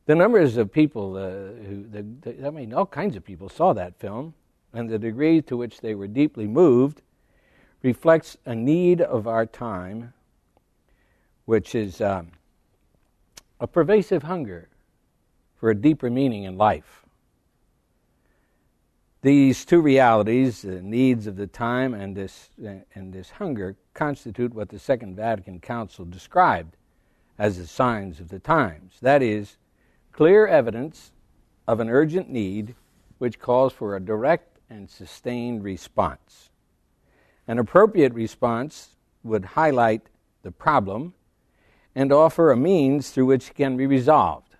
The 0.06 0.16
numbers 0.16 0.58
of 0.58 0.72
people, 0.72 1.16
uh, 1.16 1.64
who, 1.68 1.86
the, 1.90 2.04
the, 2.22 2.48
I 2.48 2.50
mean, 2.50 2.74
all 2.74 2.86
kinds 2.86 3.16
of 3.16 3.24
people 3.24 3.50
saw 3.50 3.74
that 3.74 4.00
film, 4.00 4.34
and 4.74 4.90
the 4.90 5.00
degree 5.00 5.42
to 5.44 5.58
which 5.58 5.82
they 5.82 5.96
were 5.96 6.08
deeply 6.08 6.48
moved 6.48 7.02
reflects 7.82 8.38
a 8.46 8.56
need 8.56 9.02
of 9.02 9.28
our 9.28 9.46
time, 9.46 10.14
which 11.46 11.74
is 11.76 12.02
um, 12.02 12.32
a 13.60 13.68
pervasive 13.68 14.24
hunger 14.24 14.70
for 15.56 15.70
a 15.70 15.76
deeper 15.76 16.10
meaning 16.10 16.44
in 16.44 16.58
life. 16.58 16.99
These 19.22 19.66
two 19.66 19.82
realities, 19.82 20.62
the 20.62 20.82
needs 20.82 21.28
of 21.28 21.36
the 21.36 21.48
time 21.48 21.94
and 21.94 22.16
this, 22.16 22.52
and 22.96 23.12
this 23.12 23.32
hunger, 23.32 23.76
constitute 23.94 24.54
what 24.54 24.70
the 24.70 24.80
Second 24.80 25.18
Vatican 25.18 25.60
Council 25.60 26.06
described 26.06 26.78
as 27.38 27.58
the 27.58 27.68
signs 27.68 28.22
of 28.22 28.30
the 28.30 28.40
times. 28.40 28.94
That 29.02 29.22
is, 29.22 29.58
clear 30.14 30.48
evidence 30.48 31.12
of 31.68 31.82
an 31.82 31.90
urgent 31.90 32.30
need 32.30 32.76
which 33.18 33.40
calls 33.40 33.74
for 33.74 33.94
a 33.94 34.00
direct 34.00 34.58
and 34.70 34.90
sustained 34.90 35.66
response. 35.66 36.50
An 37.46 37.60
appropriate 37.60 38.14
response 38.14 38.96
would 39.24 39.44
highlight 39.44 40.04
the 40.44 40.52
problem 40.52 41.14
and 41.94 42.14
offer 42.14 42.52
a 42.52 42.58
means 42.58 43.12
through 43.12 43.26
which 43.26 43.50
it 43.50 43.56
can 43.56 43.76
be 43.76 43.86
resolved. 43.86 44.56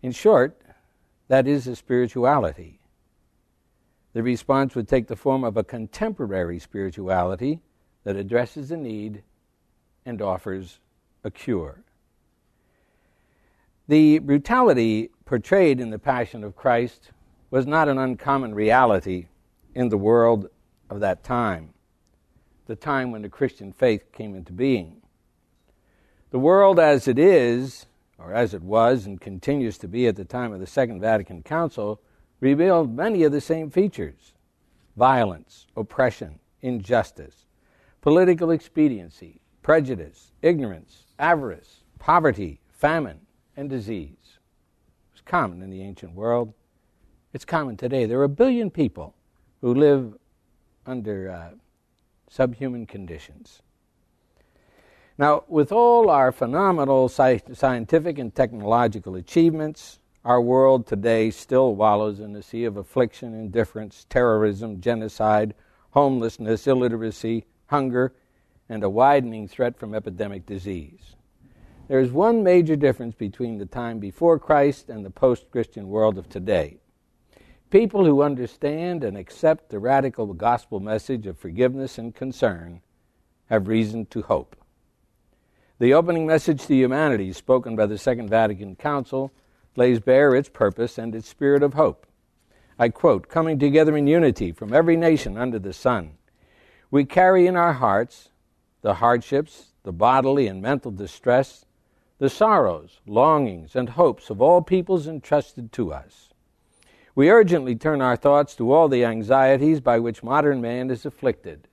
In 0.00 0.12
short, 0.12 0.58
that 1.28 1.46
is 1.46 1.66
the 1.66 1.76
spirituality 1.76 2.75
the 4.16 4.22
response 4.22 4.74
would 4.74 4.88
take 4.88 5.08
the 5.08 5.14
form 5.14 5.44
of 5.44 5.58
a 5.58 5.62
contemporary 5.62 6.58
spirituality 6.58 7.60
that 8.02 8.16
addresses 8.16 8.70
a 8.70 8.76
need 8.78 9.22
and 10.06 10.22
offers 10.22 10.80
a 11.22 11.30
cure. 11.30 11.82
The 13.88 14.20
brutality 14.20 15.10
portrayed 15.26 15.80
in 15.80 15.90
the 15.90 15.98
Passion 15.98 16.44
of 16.44 16.56
Christ 16.56 17.10
was 17.50 17.66
not 17.66 17.90
an 17.90 17.98
uncommon 17.98 18.54
reality 18.54 19.26
in 19.74 19.90
the 19.90 19.98
world 19.98 20.48
of 20.88 21.00
that 21.00 21.22
time, 21.22 21.74
the 22.68 22.74
time 22.74 23.10
when 23.10 23.20
the 23.20 23.28
Christian 23.28 23.70
faith 23.70 24.12
came 24.12 24.34
into 24.34 24.54
being. 24.54 25.02
The 26.30 26.38
world 26.38 26.80
as 26.80 27.06
it 27.06 27.18
is, 27.18 27.84
or 28.16 28.32
as 28.32 28.54
it 28.54 28.62
was 28.62 29.04
and 29.04 29.20
continues 29.20 29.76
to 29.76 29.88
be 29.88 30.06
at 30.06 30.16
the 30.16 30.24
time 30.24 30.54
of 30.54 30.60
the 30.60 30.66
Second 30.66 31.02
Vatican 31.02 31.42
Council, 31.42 32.00
revealed 32.40 32.94
many 32.94 33.22
of 33.22 33.32
the 33.32 33.40
same 33.40 33.70
features 33.70 34.32
violence, 34.96 35.66
oppression, 35.76 36.38
injustice, 36.62 37.44
political 38.00 38.50
expediency, 38.50 39.40
prejudice, 39.62 40.32
ignorance, 40.42 41.04
avarice, 41.18 41.82
poverty, 41.98 42.60
famine, 42.70 43.20
and 43.56 43.68
disease. 43.68 44.16
It 44.22 45.12
was 45.12 45.20
common 45.24 45.62
in 45.62 45.70
the 45.70 45.82
ancient 45.82 46.14
world. 46.14 46.54
It's 47.32 47.44
common 47.44 47.76
today. 47.76 48.06
There 48.06 48.20
are 48.20 48.24
a 48.24 48.28
billion 48.28 48.70
people 48.70 49.14
who 49.60 49.74
live 49.74 50.14
under 50.86 51.30
uh, 51.30 51.50
subhuman 52.30 52.86
conditions. 52.86 53.62
Now, 55.18 55.44
with 55.48 55.72
all 55.72 56.10
our 56.10 56.30
phenomenal 56.30 57.08
sci- 57.08 57.54
scientific 57.54 58.18
and 58.18 58.34
technological 58.34 59.16
achievements, 59.16 59.98
our 60.26 60.40
world 60.40 60.88
today 60.88 61.30
still 61.30 61.76
wallows 61.76 62.18
in 62.18 62.34
a 62.34 62.42
sea 62.42 62.64
of 62.64 62.76
affliction, 62.76 63.32
indifference, 63.32 64.04
terrorism, 64.10 64.80
genocide, 64.80 65.54
homelessness, 65.90 66.66
illiteracy, 66.66 67.44
hunger, 67.66 68.12
and 68.68 68.82
a 68.82 68.90
widening 68.90 69.46
threat 69.46 69.78
from 69.78 69.94
epidemic 69.94 70.44
disease. 70.44 71.14
There 71.86 72.00
is 72.00 72.10
one 72.10 72.42
major 72.42 72.74
difference 72.74 73.14
between 73.14 73.58
the 73.58 73.66
time 73.66 74.00
before 74.00 74.40
Christ 74.40 74.90
and 74.90 75.04
the 75.04 75.10
post 75.10 75.48
Christian 75.52 75.86
world 75.86 76.18
of 76.18 76.28
today. 76.28 76.78
People 77.70 78.04
who 78.04 78.20
understand 78.20 79.04
and 79.04 79.16
accept 79.16 79.70
the 79.70 79.78
radical 79.78 80.34
gospel 80.34 80.80
message 80.80 81.28
of 81.28 81.38
forgiveness 81.38 81.98
and 81.98 82.12
concern 82.12 82.80
have 83.48 83.68
reason 83.68 84.06
to 84.06 84.22
hope. 84.22 84.56
The 85.78 85.94
opening 85.94 86.26
message 86.26 86.66
to 86.66 86.74
humanity, 86.74 87.32
spoken 87.32 87.76
by 87.76 87.86
the 87.86 87.96
Second 87.96 88.28
Vatican 88.28 88.74
Council, 88.74 89.32
lays 89.76 90.00
bare 90.00 90.34
its 90.34 90.48
purpose 90.48 90.98
and 90.98 91.14
its 91.14 91.28
spirit 91.28 91.62
of 91.62 91.74
hope. 91.74 92.06
I 92.78 92.88
quote 92.88 93.28
Coming 93.28 93.58
together 93.58 93.96
in 93.96 94.06
unity 94.06 94.52
from 94.52 94.72
every 94.72 94.96
nation 94.96 95.36
under 95.36 95.58
the 95.58 95.72
sun, 95.72 96.12
we 96.90 97.04
carry 97.04 97.46
in 97.46 97.56
our 97.56 97.74
hearts 97.74 98.30
the 98.82 98.94
hardships, 98.94 99.72
the 99.82 99.92
bodily 99.92 100.46
and 100.46 100.62
mental 100.62 100.90
distress, 100.90 101.64
the 102.18 102.30
sorrows, 102.30 103.00
longings, 103.06 103.74
and 103.74 103.90
hopes 103.90 104.30
of 104.30 104.40
all 104.40 104.62
peoples 104.62 105.06
entrusted 105.06 105.72
to 105.72 105.92
us. 105.92 106.30
We 107.14 107.30
urgently 107.30 107.74
turn 107.74 108.00
our 108.00 108.16
thoughts 108.16 108.54
to 108.56 108.72
all 108.72 108.88
the 108.88 109.04
anxieties 109.04 109.80
by 109.80 109.98
which 109.98 110.22
modern 110.22 110.60
man 110.60 110.90
is 110.90 111.04
afflicted. 111.04 111.66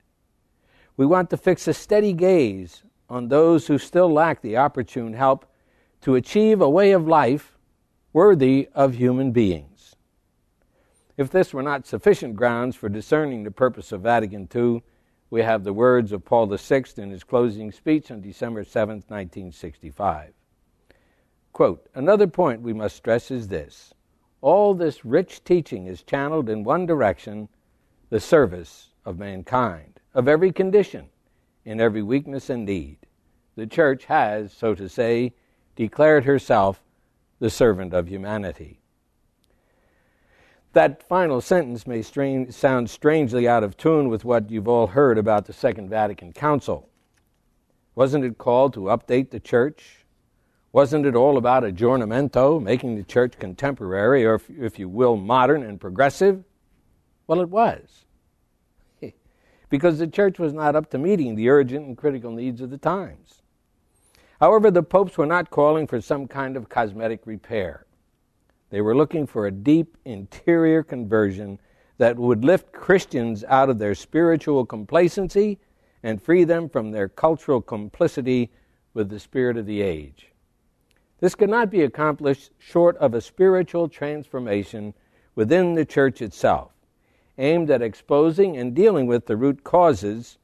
We 0.96 1.06
want 1.06 1.30
to 1.30 1.36
fix 1.36 1.68
a 1.68 1.74
steady 1.74 2.12
gaze 2.12 2.82
on 3.08 3.28
those 3.28 3.66
who 3.66 3.78
still 3.78 4.12
lack 4.12 4.40
the 4.40 4.56
opportune 4.56 5.12
help 5.12 5.46
to 6.00 6.14
achieve 6.14 6.60
a 6.60 6.68
way 6.68 6.92
of 6.92 7.06
life 7.06 7.53
worthy 8.14 8.68
of 8.76 8.94
human 8.94 9.32
beings. 9.32 9.96
If 11.16 11.30
this 11.30 11.52
were 11.52 11.64
not 11.64 11.84
sufficient 11.84 12.36
grounds 12.36 12.76
for 12.76 12.88
discerning 12.88 13.42
the 13.42 13.50
purpose 13.50 13.90
of 13.90 14.02
Vatican 14.02 14.48
II, 14.54 14.84
we 15.30 15.42
have 15.42 15.64
the 15.64 15.72
words 15.72 16.12
of 16.12 16.24
Paul 16.24 16.46
VI 16.46 16.84
in 16.96 17.10
his 17.10 17.24
closing 17.24 17.72
speech 17.72 18.12
on 18.12 18.20
December 18.20 18.62
7, 18.62 18.98
1965. 19.08 20.32
Quote, 21.52 21.88
Another 21.92 22.28
point 22.28 22.62
we 22.62 22.72
must 22.72 22.94
stress 22.94 23.32
is 23.32 23.48
this 23.48 23.92
all 24.40 24.74
this 24.74 25.04
rich 25.04 25.42
teaching 25.42 25.86
is 25.86 26.04
channeled 26.04 26.48
in 26.48 26.62
one 26.62 26.86
direction 26.86 27.48
the 28.10 28.20
service 28.20 28.90
of 29.04 29.18
mankind, 29.18 29.98
of 30.14 30.28
every 30.28 30.52
condition, 30.52 31.08
in 31.64 31.80
every 31.80 32.02
weakness 32.02 32.48
and 32.48 32.64
need. 32.64 32.98
The 33.56 33.66
church 33.66 34.04
has, 34.04 34.52
so 34.52 34.72
to 34.76 34.88
say, 34.88 35.32
declared 35.74 36.24
herself 36.24 36.83
the 37.44 37.50
servant 37.50 37.92
of 37.92 38.08
humanity. 38.08 38.80
That 40.72 41.06
final 41.06 41.42
sentence 41.42 41.86
may 41.86 42.00
strange, 42.00 42.54
sound 42.54 42.88
strangely 42.88 43.46
out 43.46 43.62
of 43.62 43.76
tune 43.76 44.08
with 44.08 44.24
what 44.24 44.50
you've 44.50 44.66
all 44.66 44.86
heard 44.86 45.18
about 45.18 45.44
the 45.44 45.52
Second 45.52 45.90
Vatican 45.90 46.32
Council. 46.32 46.88
Wasn't 47.94 48.24
it 48.24 48.38
called 48.38 48.72
to 48.72 48.84
update 48.84 49.28
the 49.28 49.40
church, 49.40 50.06
wasn't 50.72 51.04
it 51.04 51.14
all 51.14 51.36
about 51.36 51.64
aggiornamento, 51.64 52.62
making 52.62 52.96
the 52.96 53.04
church 53.04 53.38
contemporary, 53.38 54.24
or 54.24 54.36
if, 54.36 54.48
if 54.48 54.78
you 54.78 54.88
will, 54.88 55.18
modern 55.18 55.62
and 55.62 55.78
progressive? 55.78 56.44
Well, 57.26 57.42
it 57.42 57.50
was. 57.50 58.06
because 59.68 59.98
the 59.98 60.06
church 60.06 60.38
was 60.38 60.54
not 60.54 60.76
up 60.76 60.88
to 60.92 60.98
meeting 60.98 61.34
the 61.34 61.50
urgent 61.50 61.84
and 61.84 61.98
critical 61.98 62.30
needs 62.30 62.62
of 62.62 62.70
the 62.70 62.78
times. 62.78 63.42
However, 64.44 64.70
the 64.70 64.82
popes 64.82 65.16
were 65.16 65.24
not 65.24 65.48
calling 65.48 65.86
for 65.86 66.02
some 66.02 66.28
kind 66.28 66.54
of 66.54 66.68
cosmetic 66.68 67.26
repair. 67.26 67.86
They 68.68 68.82
were 68.82 68.94
looking 68.94 69.26
for 69.26 69.46
a 69.46 69.50
deep 69.50 69.96
interior 70.04 70.82
conversion 70.82 71.58
that 71.96 72.18
would 72.18 72.44
lift 72.44 72.70
Christians 72.70 73.42
out 73.44 73.70
of 73.70 73.78
their 73.78 73.94
spiritual 73.94 74.66
complacency 74.66 75.60
and 76.02 76.20
free 76.20 76.44
them 76.44 76.68
from 76.68 76.90
their 76.90 77.08
cultural 77.08 77.62
complicity 77.62 78.50
with 78.92 79.08
the 79.08 79.18
spirit 79.18 79.56
of 79.56 79.64
the 79.64 79.80
age. 79.80 80.30
This 81.20 81.34
could 81.34 81.48
not 81.48 81.70
be 81.70 81.80
accomplished 81.80 82.50
short 82.58 82.98
of 82.98 83.14
a 83.14 83.22
spiritual 83.22 83.88
transformation 83.88 84.92
within 85.34 85.72
the 85.72 85.86
church 85.86 86.20
itself, 86.20 86.70
aimed 87.38 87.70
at 87.70 87.80
exposing 87.80 88.58
and 88.58 88.74
dealing 88.74 89.06
with 89.06 89.24
the 89.24 89.38
root 89.38 89.64
causes 89.64 90.36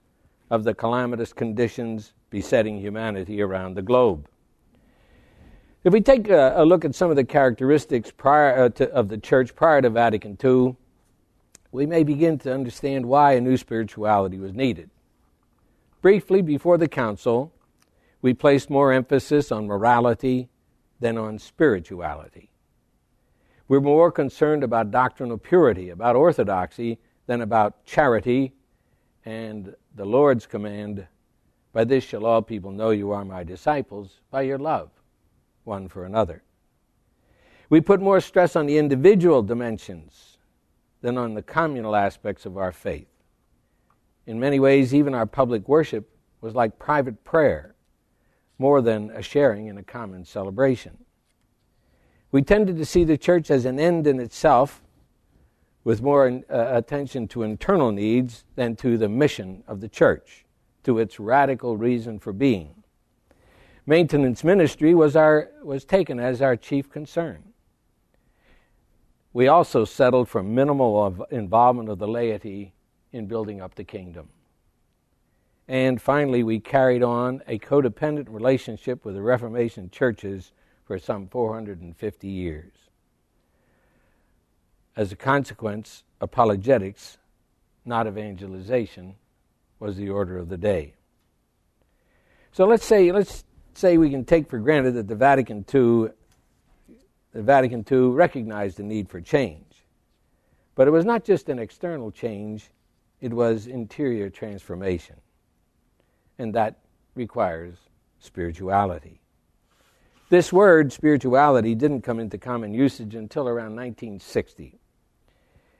of 0.48 0.64
the 0.64 0.72
calamitous 0.72 1.34
conditions 1.34 2.14
besetting 2.30 2.78
humanity 2.78 3.42
around 3.42 3.74
the 3.74 3.82
globe. 3.82 4.28
If 5.82 5.92
we 5.92 6.00
take 6.00 6.28
a, 6.28 6.54
a 6.56 6.64
look 6.64 6.84
at 6.84 6.94
some 6.94 7.10
of 7.10 7.16
the 7.16 7.24
characteristics 7.24 8.10
prior 8.10 8.64
uh, 8.64 8.68
to, 8.70 8.90
of 8.90 9.08
the 9.08 9.18
church 9.18 9.54
prior 9.54 9.82
to 9.82 9.90
Vatican 9.90 10.36
II, 10.42 10.76
we 11.72 11.86
may 11.86 12.02
begin 12.02 12.38
to 12.38 12.52
understand 12.52 13.06
why 13.06 13.32
a 13.32 13.40
new 13.40 13.56
spirituality 13.56 14.38
was 14.38 14.52
needed. 14.52 14.90
Briefly, 16.02 16.42
before 16.42 16.78
the 16.78 16.88
council, 16.88 17.52
we 18.22 18.34
placed 18.34 18.70
more 18.70 18.92
emphasis 18.92 19.50
on 19.50 19.66
morality 19.66 20.48
than 20.98 21.16
on 21.16 21.38
spirituality. 21.38 22.50
We're 23.68 23.80
more 23.80 24.10
concerned 24.10 24.64
about 24.64 24.90
doctrinal 24.90 25.38
purity, 25.38 25.90
about 25.90 26.16
orthodoxy, 26.16 26.98
than 27.26 27.40
about 27.40 27.84
charity 27.84 28.52
and 29.24 29.74
the 29.94 30.04
Lord's 30.04 30.46
command 30.46 31.06
By 31.72 31.84
this 31.84 32.04
shall 32.04 32.26
all 32.26 32.42
people 32.42 32.72
know 32.72 32.90
you 32.90 33.12
are 33.12 33.24
my 33.24 33.44
disciples, 33.44 34.20
by 34.30 34.42
your 34.42 34.58
love 34.58 34.90
one 35.64 35.88
for 35.88 36.04
another. 36.04 36.42
We 37.68 37.80
put 37.80 38.00
more 38.00 38.20
stress 38.20 38.56
on 38.56 38.66
the 38.66 38.78
individual 38.78 39.42
dimensions 39.42 40.38
than 41.00 41.16
on 41.16 41.34
the 41.34 41.42
communal 41.42 41.94
aspects 41.94 42.44
of 42.44 42.56
our 42.56 42.72
faith. 42.72 43.06
In 44.26 44.40
many 44.40 44.58
ways, 44.58 44.94
even 44.94 45.14
our 45.14 45.26
public 45.26 45.68
worship 45.68 46.10
was 46.40 46.54
like 46.54 46.78
private 46.78 47.22
prayer 47.24 47.74
more 48.58 48.82
than 48.82 49.10
a 49.10 49.22
sharing 49.22 49.68
in 49.68 49.78
a 49.78 49.82
common 49.82 50.24
celebration. 50.24 50.98
We 52.32 52.42
tended 52.42 52.76
to 52.76 52.84
see 52.84 53.04
the 53.04 53.16
church 53.16 53.50
as 53.50 53.64
an 53.64 53.80
end 53.80 54.06
in 54.06 54.20
itself, 54.20 54.82
with 55.82 56.02
more 56.02 56.26
uh, 56.28 56.76
attention 56.76 57.26
to 57.28 57.42
internal 57.42 57.90
needs 57.90 58.44
than 58.54 58.76
to 58.76 58.98
the 58.98 59.08
mission 59.08 59.64
of 59.66 59.80
the 59.80 59.88
church, 59.88 60.44
to 60.84 60.98
its 60.98 61.20
radical 61.20 61.76
reason 61.76 62.18
for 62.18 62.32
being. 62.32 62.82
Maintenance 63.86 64.44
ministry 64.44 64.94
was, 64.94 65.16
our, 65.16 65.50
was 65.62 65.84
taken 65.84 66.20
as 66.20 66.40
our 66.40 66.56
chief 66.56 66.90
concern. 66.90 67.42
We 69.32 69.48
also 69.48 69.84
settled 69.84 70.28
for 70.28 70.42
minimal 70.42 71.26
involvement 71.30 71.88
of 71.88 71.98
the 71.98 72.08
laity 72.08 72.72
in 73.12 73.26
building 73.26 73.60
up 73.60 73.74
the 73.74 73.84
kingdom. 73.84 74.28
And 75.68 76.02
finally, 76.02 76.42
we 76.42 76.58
carried 76.58 77.02
on 77.02 77.42
a 77.46 77.58
codependent 77.58 78.26
relationship 78.28 79.04
with 79.04 79.14
the 79.14 79.22
Reformation 79.22 79.88
churches 79.88 80.50
for 80.84 80.98
some 80.98 81.28
450 81.28 82.26
years. 82.26 82.72
As 84.96 85.12
a 85.12 85.16
consequence, 85.16 86.02
apologetics, 86.20 87.18
not 87.84 88.08
evangelization, 88.08 89.14
was 89.80 89.96
the 89.96 90.10
order 90.10 90.38
of 90.38 90.48
the 90.48 90.56
day. 90.56 90.94
So 92.52 92.66
let's 92.66 92.84
say 92.84 93.10
let's 93.10 93.44
say 93.74 93.98
we 93.98 94.10
can 94.10 94.24
take 94.24 94.48
for 94.48 94.58
granted 94.58 94.92
that 94.92 95.08
the 95.08 95.16
Vatican 95.16 95.64
II 95.72 96.10
the 97.32 97.42
Vatican 97.42 97.84
II 97.90 98.10
recognized 98.10 98.76
the 98.76 98.82
need 98.82 99.08
for 99.08 99.20
change. 99.20 99.84
But 100.74 100.86
it 100.86 100.90
was 100.92 101.04
not 101.04 101.24
just 101.24 101.48
an 101.48 101.58
external 101.58 102.10
change, 102.10 102.70
it 103.20 103.32
was 103.32 103.66
interior 103.66 104.30
transformation 104.30 105.16
and 106.40 106.54
that 106.54 106.78
requires 107.14 107.76
spirituality. 108.18 109.20
This 110.30 110.52
word, 110.52 110.90
spirituality, 110.92 111.74
didn't 111.74 112.00
come 112.00 112.18
into 112.18 112.38
common 112.38 112.72
usage 112.72 113.14
until 113.14 113.46
around 113.46 113.76
1960. 113.76 114.78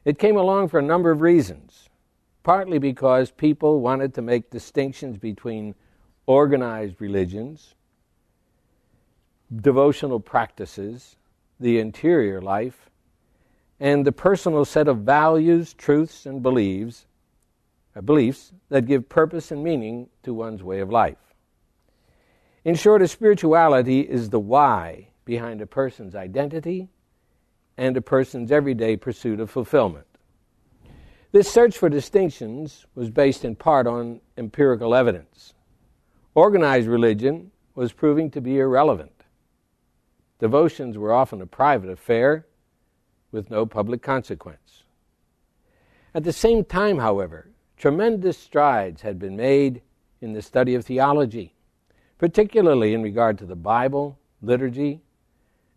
It 0.04 0.18
came 0.18 0.36
along 0.36 0.68
for 0.68 0.78
a 0.78 0.82
number 0.82 1.10
of 1.10 1.22
reasons, 1.22 1.88
partly 2.42 2.78
because 2.78 3.30
people 3.30 3.80
wanted 3.80 4.14
to 4.14 4.22
make 4.22 4.50
distinctions 4.50 5.18
between 5.18 5.74
organized 6.26 7.00
religions, 7.00 7.74
devotional 9.54 10.20
practices, 10.20 11.16
the 11.58 11.78
interior 11.78 12.40
life, 12.40 12.90
and 13.78 14.06
the 14.06 14.12
personal 14.12 14.64
set 14.64 14.88
of 14.88 14.98
values, 14.98 15.74
truths, 15.74 16.26
and 16.26 16.42
beliefs, 16.42 17.06
uh, 17.96 18.00
beliefs 18.00 18.52
that 18.68 18.86
give 18.86 19.08
purpose 19.08 19.50
and 19.50 19.64
meaning 19.64 20.08
to 20.22 20.32
one's 20.32 20.62
way 20.62 20.80
of 20.80 20.90
life. 20.90 21.34
In 22.64 22.74
short, 22.74 23.02
a 23.02 23.08
spirituality 23.08 24.00
is 24.00 24.30
the 24.30 24.38
why 24.38 25.08
behind 25.24 25.60
a 25.60 25.66
person's 25.66 26.14
identity 26.14 26.88
and 27.76 27.96
a 27.96 28.02
person's 28.02 28.52
everyday 28.52 28.96
pursuit 28.96 29.40
of 29.40 29.50
fulfillment. 29.50 30.06
This 31.32 31.48
search 31.48 31.78
for 31.78 31.88
distinctions 31.88 32.86
was 32.96 33.08
based 33.08 33.44
in 33.44 33.54
part 33.54 33.86
on 33.86 34.20
empirical 34.36 34.96
evidence. 34.96 35.54
Organized 36.34 36.88
religion 36.88 37.52
was 37.76 37.92
proving 37.92 38.30
to 38.32 38.40
be 38.40 38.58
irrelevant. 38.58 39.12
Devotions 40.40 40.98
were 40.98 41.12
often 41.12 41.40
a 41.40 41.46
private 41.46 41.88
affair 41.90 42.46
with 43.30 43.48
no 43.48 43.64
public 43.64 44.02
consequence. 44.02 44.82
At 46.14 46.24
the 46.24 46.32
same 46.32 46.64
time, 46.64 46.98
however, 46.98 47.50
tremendous 47.76 48.36
strides 48.36 49.02
had 49.02 49.18
been 49.18 49.36
made 49.36 49.82
in 50.20 50.32
the 50.32 50.42
study 50.42 50.74
of 50.74 50.84
theology, 50.84 51.54
particularly 52.18 52.92
in 52.92 53.02
regard 53.02 53.38
to 53.38 53.46
the 53.46 53.54
Bible, 53.54 54.18
liturgy, 54.42 55.00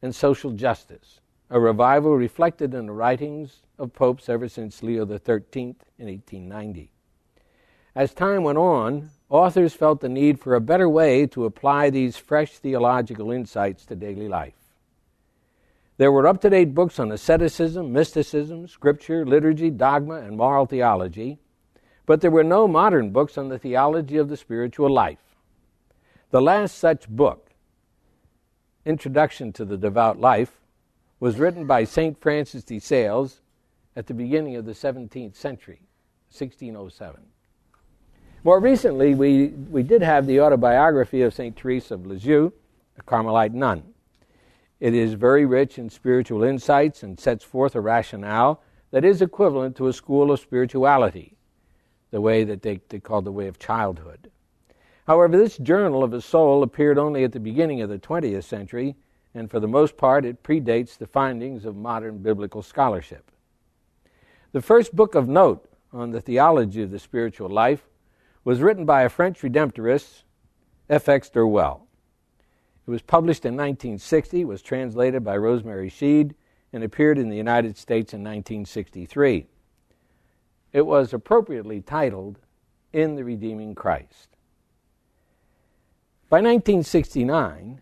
and 0.01 0.15
social 0.15 0.51
justice, 0.51 1.19
a 1.53 1.59
revival 1.59 2.17
reflected 2.17 2.73
in 2.73 2.87
the 2.87 2.91
writings 2.91 3.61
of 3.77 3.93
popes 3.93 4.27
ever 4.27 4.49
since 4.49 4.81
Leo 4.81 5.05
XIII 5.05 5.75
in 5.99 6.07
1890. 6.07 6.89
As 7.93 8.11
time 8.11 8.41
went 8.41 8.57
on, 8.57 9.11
authors 9.29 9.75
felt 9.75 10.01
the 10.01 10.09
need 10.09 10.39
for 10.39 10.55
a 10.55 10.59
better 10.59 10.89
way 10.89 11.27
to 11.27 11.45
apply 11.45 11.91
these 11.91 12.17
fresh 12.17 12.53
theological 12.57 13.29
insights 13.29 13.85
to 13.85 13.95
daily 13.95 14.27
life. 14.27 14.55
There 15.97 16.11
were 16.11 16.25
up 16.25 16.41
to 16.41 16.49
date 16.49 16.73
books 16.73 16.97
on 16.97 17.11
asceticism, 17.11 17.93
mysticism, 17.93 18.67
scripture, 18.67 19.23
liturgy, 19.23 19.69
dogma, 19.69 20.15
and 20.15 20.35
moral 20.35 20.65
theology, 20.65 21.37
but 22.07 22.21
there 22.21 22.31
were 22.31 22.43
no 22.43 22.67
modern 22.67 23.11
books 23.11 23.37
on 23.37 23.49
the 23.49 23.59
theology 23.59 24.17
of 24.17 24.27
the 24.27 24.37
spiritual 24.37 24.89
life. 24.89 25.37
The 26.31 26.41
last 26.41 26.79
such 26.79 27.07
book, 27.07 27.51
Introduction 28.85 29.53
to 29.53 29.65
the 29.65 29.77
Devout 29.77 30.19
Life, 30.19 30.62
was 31.23 31.39
written 31.39 31.65
by 31.65 31.85
St. 31.85 32.19
Francis 32.19 32.65
de 32.65 32.79
Sales 32.79 33.39
at 33.95 34.07
the 34.07 34.13
beginning 34.13 34.57
of 34.57 34.65
the 34.65 34.73
17th 34.73 35.37
century, 35.37 35.79
1607. 36.29 37.21
More 38.43 38.59
recently, 38.59 39.15
we, 39.15 39.47
we 39.69 39.83
did 39.83 40.01
have 40.01 40.27
the 40.27 40.41
autobiography 40.41 41.21
of 41.21 41.33
St. 41.33 41.55
Teresa 41.55 41.93
of 41.93 42.05
Lisieux, 42.05 42.51
a 42.97 43.03
Carmelite 43.03 43.53
nun. 43.53 43.83
It 44.81 44.93
is 44.93 45.13
very 45.13 45.45
rich 45.45 45.77
in 45.79 45.89
spiritual 45.89 46.43
insights 46.43 47.03
and 47.03 47.17
sets 47.17 47.45
forth 47.45 47.73
a 47.75 47.79
rationale 47.79 48.61
that 48.91 49.05
is 49.05 49.21
equivalent 49.21 49.77
to 49.77 49.87
a 49.87 49.93
school 49.93 50.29
of 50.29 50.41
spirituality, 50.41 51.37
the 52.11 52.19
way 52.19 52.43
that 52.43 52.63
they, 52.63 52.81
they 52.89 52.99
call 52.99 53.21
the 53.21 53.31
way 53.31 53.47
of 53.47 53.57
childhood. 53.57 54.29
However, 55.07 55.37
this 55.37 55.55
journal 55.57 56.03
of 56.03 56.11
a 56.11 56.19
soul 56.19 56.63
appeared 56.63 56.97
only 56.97 57.23
at 57.23 57.31
the 57.31 57.39
beginning 57.39 57.81
of 57.81 57.87
the 57.89 57.97
20th 57.97 58.43
century, 58.43 58.97
and 59.33 59.49
for 59.49 59.59
the 59.59 59.67
most 59.67 59.97
part, 59.97 60.25
it 60.25 60.43
predates 60.43 60.97
the 60.97 61.07
findings 61.07 61.65
of 61.65 61.75
modern 61.75 62.19
biblical 62.19 62.61
scholarship. 62.61 63.31
The 64.51 64.61
first 64.61 64.95
book 64.95 65.15
of 65.15 65.27
note 65.27 65.69
on 65.91 66.11
the 66.11 66.21
theology 66.21 66.83
of 66.83 66.91
the 66.91 66.99
spiritual 66.99 67.49
life 67.49 67.87
was 68.43 68.61
written 68.61 68.85
by 68.85 69.03
a 69.03 69.09
French 69.09 69.41
redemptorist, 69.41 70.23
F.X. 70.89 71.29
Durrwell. 71.29 71.81
It 72.85 72.91
was 72.91 73.01
published 73.01 73.45
in 73.45 73.53
1960, 73.53 74.45
was 74.45 74.61
translated 74.61 75.23
by 75.23 75.37
Rosemary 75.37 75.89
Sheed, 75.89 76.33
and 76.73 76.83
appeared 76.83 77.17
in 77.17 77.29
the 77.29 77.37
United 77.37 77.77
States 77.77 78.13
in 78.13 78.19
1963. 78.19 79.47
It 80.73 80.85
was 80.85 81.13
appropriately 81.13 81.81
titled 81.81 82.39
In 82.91 83.15
the 83.15 83.23
Redeeming 83.23 83.75
Christ. 83.75 84.29
By 86.29 86.37
1969, 86.37 87.81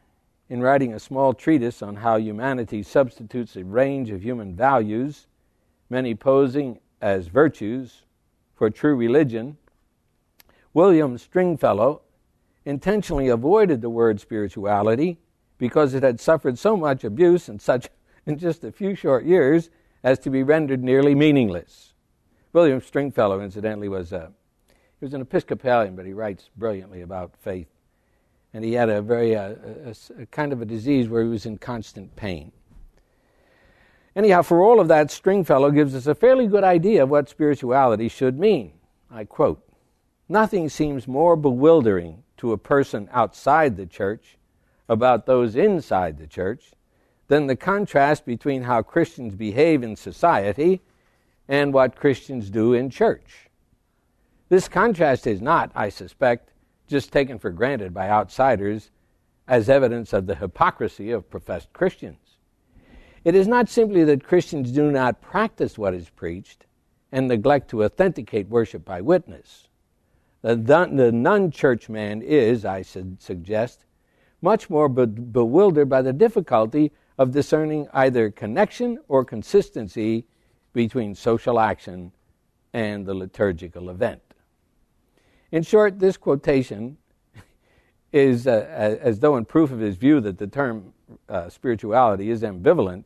in 0.52 0.60
writing 0.62 0.94
a 0.94 1.00
small 1.00 1.34
treatise 1.34 1.82
on 1.82 1.96
how 1.96 2.18
humanity 2.18 2.84
substitutes 2.84 3.56
a 3.56 3.64
range 3.64 4.10
of 4.10 4.22
human 4.22 4.54
values, 4.54 5.28
many 5.90 6.14
posing 6.14 6.78
as 7.02 7.28
virtues, 7.28 8.04
for 8.54 8.70
true 8.70 8.94
religion, 8.94 9.56
William 10.74 11.18
Stringfellow 11.18 12.02
intentionally 12.66 13.30
avoided 13.30 13.80
the 13.80 13.90
word 13.90 14.20
spirituality 14.20 15.18
because 15.58 15.94
it 15.94 16.04
had 16.04 16.20
suffered 16.20 16.60
so 16.60 16.76
much 16.76 17.06
abuse 17.06 17.48
in 17.48 17.58
such 17.58 17.88
in 18.26 18.38
just 18.38 18.66
a 18.66 18.74
few 18.74 18.94
short 18.94 19.24
years 19.24 19.70
as 20.04 20.20
to 20.20 20.30
be 20.30 20.44
rendered 20.44 20.84
nearly 20.84 21.16
meaningless. 21.16 21.94
William 22.52 22.82
Stringfellow, 22.82 23.40
incidentally, 23.40 23.88
was 23.88 24.12
a 24.12 24.34
he 25.00 25.06
was 25.06 25.14
an 25.14 25.22
Episcopalian, 25.22 25.96
but 25.96 26.06
he 26.06 26.12
writes 26.12 26.50
brilliantly 26.58 27.02
about 27.02 27.38
faith, 27.38 27.70
and 28.54 28.64
he 28.64 28.74
had 28.74 28.90
a 28.90 29.02
very 29.02 29.36
uh, 29.36 29.56
a, 29.86 30.22
a 30.22 30.26
kind 30.28 30.52
of 30.54 30.62
a 30.62 30.66
disease 30.66 31.08
where 31.08 31.24
he 31.24 31.30
was 31.30 31.46
in 31.46 31.58
constant 31.58 32.16
pain. 32.16 32.52
Anyhow, 34.16 34.42
for 34.42 34.62
all 34.62 34.80
of 34.80 34.90
that, 34.90 35.10
Stringfellow 35.10 35.72
gives 35.72 35.96
us 35.96 36.06
a 36.06 36.16
fairly 36.16 36.48
good 36.48 36.64
idea 36.64 37.04
of 37.04 37.10
what 37.10 37.30
spirituality 37.30 38.10
should 38.10 38.38
mean. 38.38 38.74
I 39.10 39.24
quote 39.24 39.64
Nothing 40.28 40.70
seems 40.70 41.08
more 41.08 41.36
bewildering 41.36 42.24
to 42.38 42.52
a 42.52 42.58
person 42.58 43.10
outside 43.12 43.78
the 43.78 43.86
church 43.86 44.38
about 44.90 45.26
those 45.26 45.56
inside 45.56 46.18
the 46.18 46.28
church 46.28 46.72
than 47.28 47.48
the 47.48 47.56
contrast 47.56 48.26
between 48.26 48.64
how 48.64 48.82
Christians 48.82 49.36
behave 49.36 49.84
in 49.84 49.96
society 49.96 50.82
and 51.48 51.74
what 51.74 51.96
Christians 51.96 52.50
do 52.50 52.74
in 52.74 52.90
church. 52.90 53.50
This 54.50 54.68
contrast 54.68 55.28
is 55.28 55.42
not, 55.42 55.72
I 55.74 55.88
suspect, 55.88 56.51
just 56.91 57.12
taken 57.12 57.39
for 57.39 57.49
granted 57.49 57.93
by 57.93 58.10
outsiders 58.10 58.91
as 59.47 59.69
evidence 59.69 60.13
of 60.13 60.27
the 60.27 60.36
hypocrisy 60.36 61.10
of 61.10 61.30
professed 61.30 61.73
Christians. 61.73 62.38
It 63.23 63.34
is 63.34 63.47
not 63.47 63.69
simply 63.69 64.04
that 64.04 64.23
Christians 64.23 64.71
do 64.71 64.91
not 64.91 65.21
practice 65.21 65.77
what 65.77 65.93
is 65.93 66.10
preached 66.10 66.65
and 67.12 67.27
neglect 67.27 67.69
to 67.69 67.84
authenticate 67.84 68.47
worship 68.47 68.86
by 68.86 69.01
witness. 69.01 69.67
The, 70.41 70.56
the 70.56 71.12
non 71.12 71.51
church 71.51 71.89
man 71.89 72.21
is, 72.21 72.65
I 72.65 72.82
should 72.82 73.21
suggest, 73.21 73.86
much 74.41 74.69
more 74.69 74.89
be- 74.89 75.06
bewildered 75.06 75.89
by 75.89 76.01
the 76.01 76.13
difficulty 76.13 76.91
of 77.17 77.32
discerning 77.32 77.88
either 77.93 78.32
connection 78.32 78.97
or 79.08 79.23
consistency 79.23 80.25
between 80.73 81.13
social 81.13 81.60
action 81.60 82.12
and 82.73 83.06
the 83.06 83.13
liturgical 83.13 83.89
event. 83.89 84.21
In 85.52 85.64
short, 85.64 86.00
this 86.00 86.18
quotation 86.18 86.98
is 88.12 88.48
uh, 88.48 88.98
as 89.02 89.20
though 89.20 89.38
in 89.38 89.46
proof 89.46 89.72
of 89.72 89.80
his 89.80 89.96
view 89.96 90.22
that 90.22 90.38
the 90.38 90.48
term 90.48 90.94
uh, 91.28 91.50
spirituality 91.50 92.30
is 92.30 92.42
ambivalent, 92.42 93.06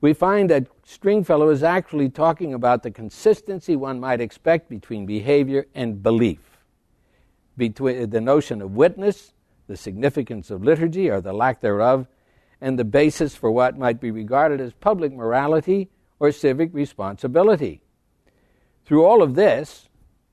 we 0.00 0.12
find 0.12 0.50
that 0.50 0.66
Stringfellow 0.84 1.48
is 1.48 1.62
actually 1.62 2.08
talking 2.08 2.54
about 2.54 2.82
the 2.82 2.90
consistency 2.90 3.76
one 3.76 4.00
might 4.00 4.20
expect 4.20 4.68
between 4.68 5.06
behavior 5.06 5.66
and 5.74 6.02
belief 6.02 6.52
between 7.56 8.10
the 8.10 8.20
notion 8.20 8.62
of 8.62 8.72
witness, 8.72 9.32
the 9.66 9.76
significance 9.76 10.50
of 10.50 10.64
liturgy 10.64 11.08
or 11.08 11.20
the 11.20 11.32
lack 11.32 11.60
thereof, 11.60 12.06
and 12.60 12.78
the 12.78 12.84
basis 12.84 13.34
for 13.34 13.50
what 13.50 13.78
might 13.78 14.00
be 14.00 14.10
regarded 14.10 14.60
as 14.60 14.72
public 14.72 15.12
morality 15.12 15.88
or 16.18 16.30
civic 16.30 16.72
responsibility. 16.72 17.80
Through 18.84 19.04
all 19.04 19.22
of 19.22 19.34
this, 19.34 19.88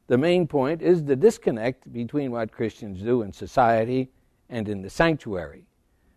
the 0.10 0.18
main 0.18 0.48
point 0.48 0.82
is 0.82 1.04
the 1.04 1.16
disconnect 1.16 1.94
between 1.94 2.32
what 2.32 2.52
Christians 2.52 3.04
do 3.04 3.22
in 3.22 3.32
society 3.32 4.10
and 4.50 4.68
in 4.68 4.82
the 4.82 4.90
sanctuary. 4.90 5.68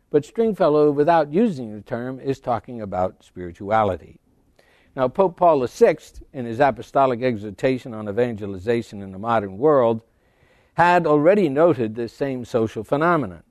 But 0.08 0.24
Stringfellow, 0.24 0.90
without 0.90 1.30
using 1.30 1.74
the 1.74 1.82
term, 1.82 2.18
is 2.18 2.40
talking 2.40 2.80
about 2.80 3.22
spirituality. 3.22 4.18
Now, 4.96 5.08
Pope 5.08 5.36
Paul 5.36 5.66
VI, 5.66 5.98
in 6.32 6.46
his 6.46 6.58
apostolic 6.58 7.22
exhortation 7.22 7.92
on 7.92 8.08
evangelization 8.08 9.02
in 9.02 9.12
the 9.12 9.18
modern 9.18 9.58
world, 9.58 10.02
had 10.72 11.06
already 11.06 11.50
noted 11.50 11.94
this 11.94 12.14
same 12.14 12.46
social 12.46 12.84
phenomenon. 12.84 13.42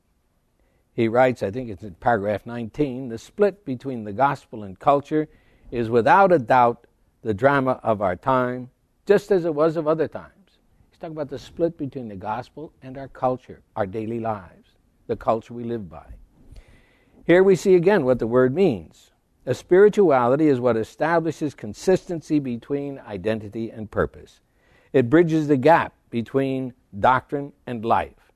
He 0.92 1.08
writes, 1.08 1.44
I 1.44 1.52
think 1.52 1.70
it's 1.70 1.84
in 1.84 1.94
paragraph 1.96 2.48
19, 2.48 3.10
the 3.10 3.20
split 3.20 3.64
between 3.64 4.06
the 4.06 4.14
gospel 4.14 4.64
and 4.64 4.80
culture 4.80 5.28
is 5.70 5.88
without 5.88 6.32
a 6.32 6.40
doubt 6.40 6.88
the 7.22 7.36
drama 7.36 7.80
of 7.84 8.02
our 8.02 8.16
time, 8.16 8.72
just 9.06 9.32
as 9.32 9.46
it 9.46 9.54
was 9.54 9.78
of 9.78 9.88
other 9.88 10.08
times. 10.08 10.60
He's 10.90 11.00
talking 11.00 11.16
about 11.16 11.30
the 11.30 11.40
split 11.40 11.78
between 11.78 12.08
the 12.08 12.16
gospel 12.16 12.74
and 12.82 12.98
our 12.98 13.08
culture, 13.08 13.62
our 13.76 13.86
daily 13.86 14.20
lives, 14.20 14.72
the 15.08 15.16
culture 15.16 15.54
we 15.54 15.64
live 15.64 15.90
by. 15.90 16.06
Here 17.26 17.44
we 17.44 17.56
see 17.56 17.76
again 17.76 18.04
what 18.04 18.20
the 18.20 18.28
word 18.28 18.54
means. 18.54 19.12
A 19.46 19.54
spirituality 19.56 20.48
is 20.48 20.60
what 20.60 20.78
establishes 20.78 21.56
consistency 21.56 22.40
between 22.40 23.00
identity 23.00 23.72
and 23.72 23.90
purpose. 23.90 24.40
It 24.94 25.10
bridges 25.10 25.48
the 25.48 25.58
gap 25.58 25.94
between 26.10 26.74
doctrine 27.00 27.54
and 27.66 27.84
life. 27.84 28.32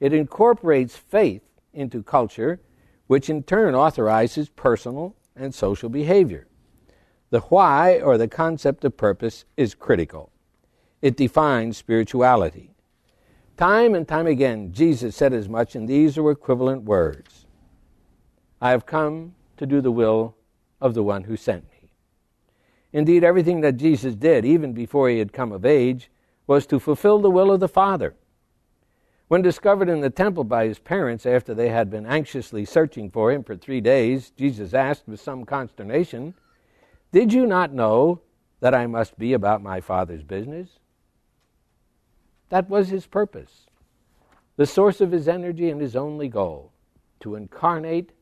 It 0.00 0.12
incorporates 0.12 0.96
faith 0.96 1.42
into 1.74 2.02
culture, 2.02 2.60
which 3.06 3.28
in 3.28 3.42
turn 3.42 3.74
authorizes 3.74 4.48
personal 4.48 5.14
and 5.34 5.54
social 5.54 5.88
behavior. 5.88 6.45
The 7.30 7.40
why, 7.40 8.00
or 8.00 8.16
the 8.16 8.28
concept 8.28 8.84
of 8.84 8.96
purpose, 8.96 9.44
is 9.56 9.74
critical. 9.74 10.30
It 11.02 11.16
defines 11.16 11.76
spirituality. 11.76 12.74
Time 13.56 13.94
and 13.94 14.06
time 14.06 14.26
again, 14.26 14.72
Jesus 14.72 15.16
said 15.16 15.32
as 15.32 15.48
much, 15.48 15.74
and 15.74 15.88
these 15.88 16.18
are 16.18 16.30
equivalent 16.30 16.82
words 16.82 17.46
I 18.60 18.70
have 18.70 18.86
come 18.86 19.34
to 19.56 19.66
do 19.66 19.80
the 19.80 19.90
will 19.90 20.36
of 20.80 20.94
the 20.94 21.02
one 21.02 21.24
who 21.24 21.36
sent 21.36 21.64
me. 21.70 21.90
Indeed, 22.92 23.24
everything 23.24 23.60
that 23.62 23.76
Jesus 23.76 24.14
did, 24.14 24.44
even 24.44 24.72
before 24.72 25.08
he 25.08 25.18
had 25.18 25.32
come 25.32 25.52
of 25.52 25.66
age, 25.66 26.10
was 26.46 26.66
to 26.66 26.78
fulfill 26.78 27.18
the 27.18 27.30
will 27.30 27.50
of 27.50 27.60
the 27.60 27.68
Father. 27.68 28.14
When 29.28 29.42
discovered 29.42 29.88
in 29.88 30.00
the 30.00 30.10
temple 30.10 30.44
by 30.44 30.66
his 30.66 30.78
parents 30.78 31.26
after 31.26 31.52
they 31.52 31.68
had 31.68 31.90
been 31.90 32.06
anxiously 32.06 32.64
searching 32.64 33.10
for 33.10 33.32
him 33.32 33.42
for 33.42 33.56
three 33.56 33.80
days, 33.80 34.30
Jesus 34.30 34.72
asked 34.72 35.08
with 35.08 35.20
some 35.20 35.44
consternation, 35.44 36.34
Did 37.12 37.32
you 37.32 37.46
not 37.46 37.72
know 37.72 38.20
that 38.60 38.74
I 38.74 38.86
must 38.86 39.18
be 39.18 39.32
about 39.32 39.62
my 39.62 39.80
Father's 39.80 40.22
business? 40.22 40.68
That 42.48 42.68
was 42.68 42.88
his 42.88 43.06
purpose, 43.06 43.66
the 44.56 44.66
source 44.66 45.00
of 45.00 45.12
his 45.12 45.28
energy 45.28 45.70
and 45.70 45.80
his 45.80 45.96
only 45.96 46.28
goal 46.28 46.72
to 47.20 47.34
incarnate, 47.34 48.12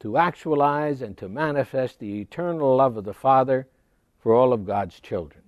to 0.00 0.16
actualize, 0.16 1.02
and 1.02 1.16
to 1.16 1.28
manifest 1.28 1.98
the 1.98 2.20
eternal 2.20 2.76
love 2.76 2.96
of 2.96 3.04
the 3.04 3.14
Father 3.14 3.66
for 4.18 4.34
all 4.34 4.52
of 4.52 4.66
God's 4.66 5.00
children. 5.00 5.42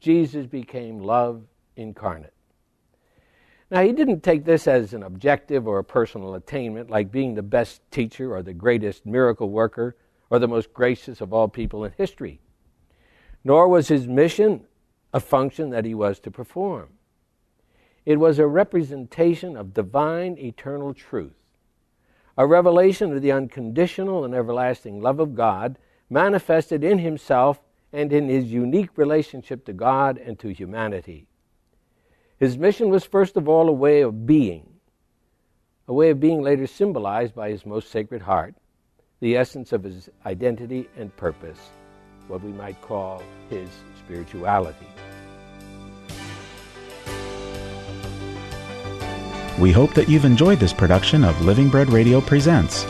Jesus 0.00 0.46
became 0.46 0.98
love 0.98 1.44
incarnate. 1.76 2.32
Now, 3.70 3.82
he 3.82 3.92
didn't 3.92 4.22
take 4.22 4.44
this 4.44 4.66
as 4.66 4.94
an 4.94 5.02
objective 5.02 5.66
or 5.66 5.78
a 5.78 5.84
personal 5.84 6.34
attainment, 6.34 6.90
like 6.90 7.10
being 7.10 7.34
the 7.34 7.42
best 7.42 7.82
teacher 7.90 8.34
or 8.34 8.42
the 8.42 8.54
greatest 8.54 9.04
miracle 9.04 9.50
worker 9.50 9.96
or 10.30 10.38
the 10.38 10.48
most 10.48 10.72
gracious 10.72 11.20
of 11.20 11.32
all 11.32 11.48
people 11.48 11.84
in 11.84 11.92
history. 11.96 12.40
Nor 13.44 13.68
was 13.68 13.88
his 13.88 14.06
mission 14.06 14.66
a 15.12 15.20
function 15.20 15.70
that 15.70 15.84
he 15.84 15.94
was 15.94 16.18
to 16.20 16.30
perform. 16.30 16.88
It 18.04 18.18
was 18.18 18.38
a 18.38 18.46
representation 18.46 19.56
of 19.56 19.72
divine 19.72 20.36
eternal 20.38 20.92
truth, 20.92 21.36
a 22.36 22.46
revelation 22.46 23.12
of 23.12 23.22
the 23.22 23.32
unconditional 23.32 24.24
and 24.24 24.34
everlasting 24.34 25.00
love 25.00 25.20
of 25.20 25.34
God 25.34 25.78
manifested 26.10 26.84
in 26.84 26.98
himself 26.98 27.60
and 27.92 28.12
in 28.12 28.28
his 28.28 28.52
unique 28.52 28.90
relationship 28.96 29.64
to 29.66 29.72
God 29.72 30.18
and 30.18 30.38
to 30.40 30.48
humanity. 30.48 31.28
His 32.36 32.58
mission 32.58 32.90
was 32.90 33.04
first 33.04 33.36
of 33.36 33.48
all 33.48 33.68
a 33.68 33.72
way 33.72 34.00
of 34.00 34.26
being, 34.26 34.68
a 35.86 35.94
way 35.94 36.10
of 36.10 36.18
being 36.18 36.42
later 36.42 36.66
symbolized 36.66 37.34
by 37.34 37.50
his 37.50 37.64
most 37.64 37.90
sacred 37.90 38.22
heart, 38.22 38.54
the 39.24 39.38
essence 39.38 39.72
of 39.72 39.82
his 39.82 40.10
identity 40.26 40.86
and 40.98 41.16
purpose, 41.16 41.70
what 42.28 42.42
we 42.42 42.52
might 42.52 42.78
call 42.82 43.22
his 43.48 43.70
spirituality. 43.98 44.86
We 49.58 49.72
hope 49.72 49.94
that 49.94 50.10
you've 50.10 50.26
enjoyed 50.26 50.60
this 50.60 50.74
production 50.74 51.24
of 51.24 51.40
Living 51.40 51.70
Bread 51.70 51.88
Radio 51.88 52.20
Presents. 52.20 52.84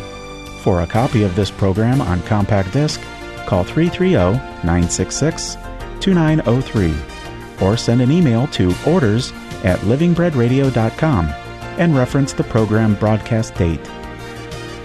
For 0.65 0.83
a 0.83 0.89
copy 0.89 1.23
of 1.23 1.37
this 1.37 1.53
program 1.53 2.01
on 2.01 2.21
compact 2.23 2.73
disc, 2.73 3.01
call 3.47 3.63
330 3.63 4.37
966 4.67 5.55
2903 6.01 7.65
or 7.65 7.77
send 7.77 8.01
an 8.01 8.11
email 8.11 8.49
to 8.49 8.75
orders 8.89 9.31
at 9.63 9.79
livingbreadradio.com 9.83 11.27
and 11.79 11.97
reference 11.97 12.33
the 12.33 12.43
program 12.43 12.97
broadcast 12.97 13.55
date. 13.55 13.89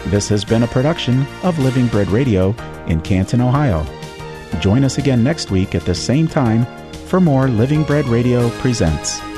This 0.05 0.27
has 0.29 0.43
been 0.43 0.63
a 0.63 0.67
production 0.67 1.25
of 1.43 1.59
Living 1.59 1.87
Bread 1.87 2.07
Radio 2.07 2.55
in 2.87 3.01
Canton, 3.01 3.41
Ohio. 3.41 3.85
Join 4.59 4.83
us 4.83 4.97
again 4.97 5.23
next 5.23 5.51
week 5.51 5.75
at 5.75 5.85
the 5.85 5.95
same 5.95 6.27
time 6.27 6.65
for 7.05 7.19
more 7.19 7.47
Living 7.47 7.83
Bread 7.83 8.05
Radio 8.05 8.49
Presents. 8.61 9.28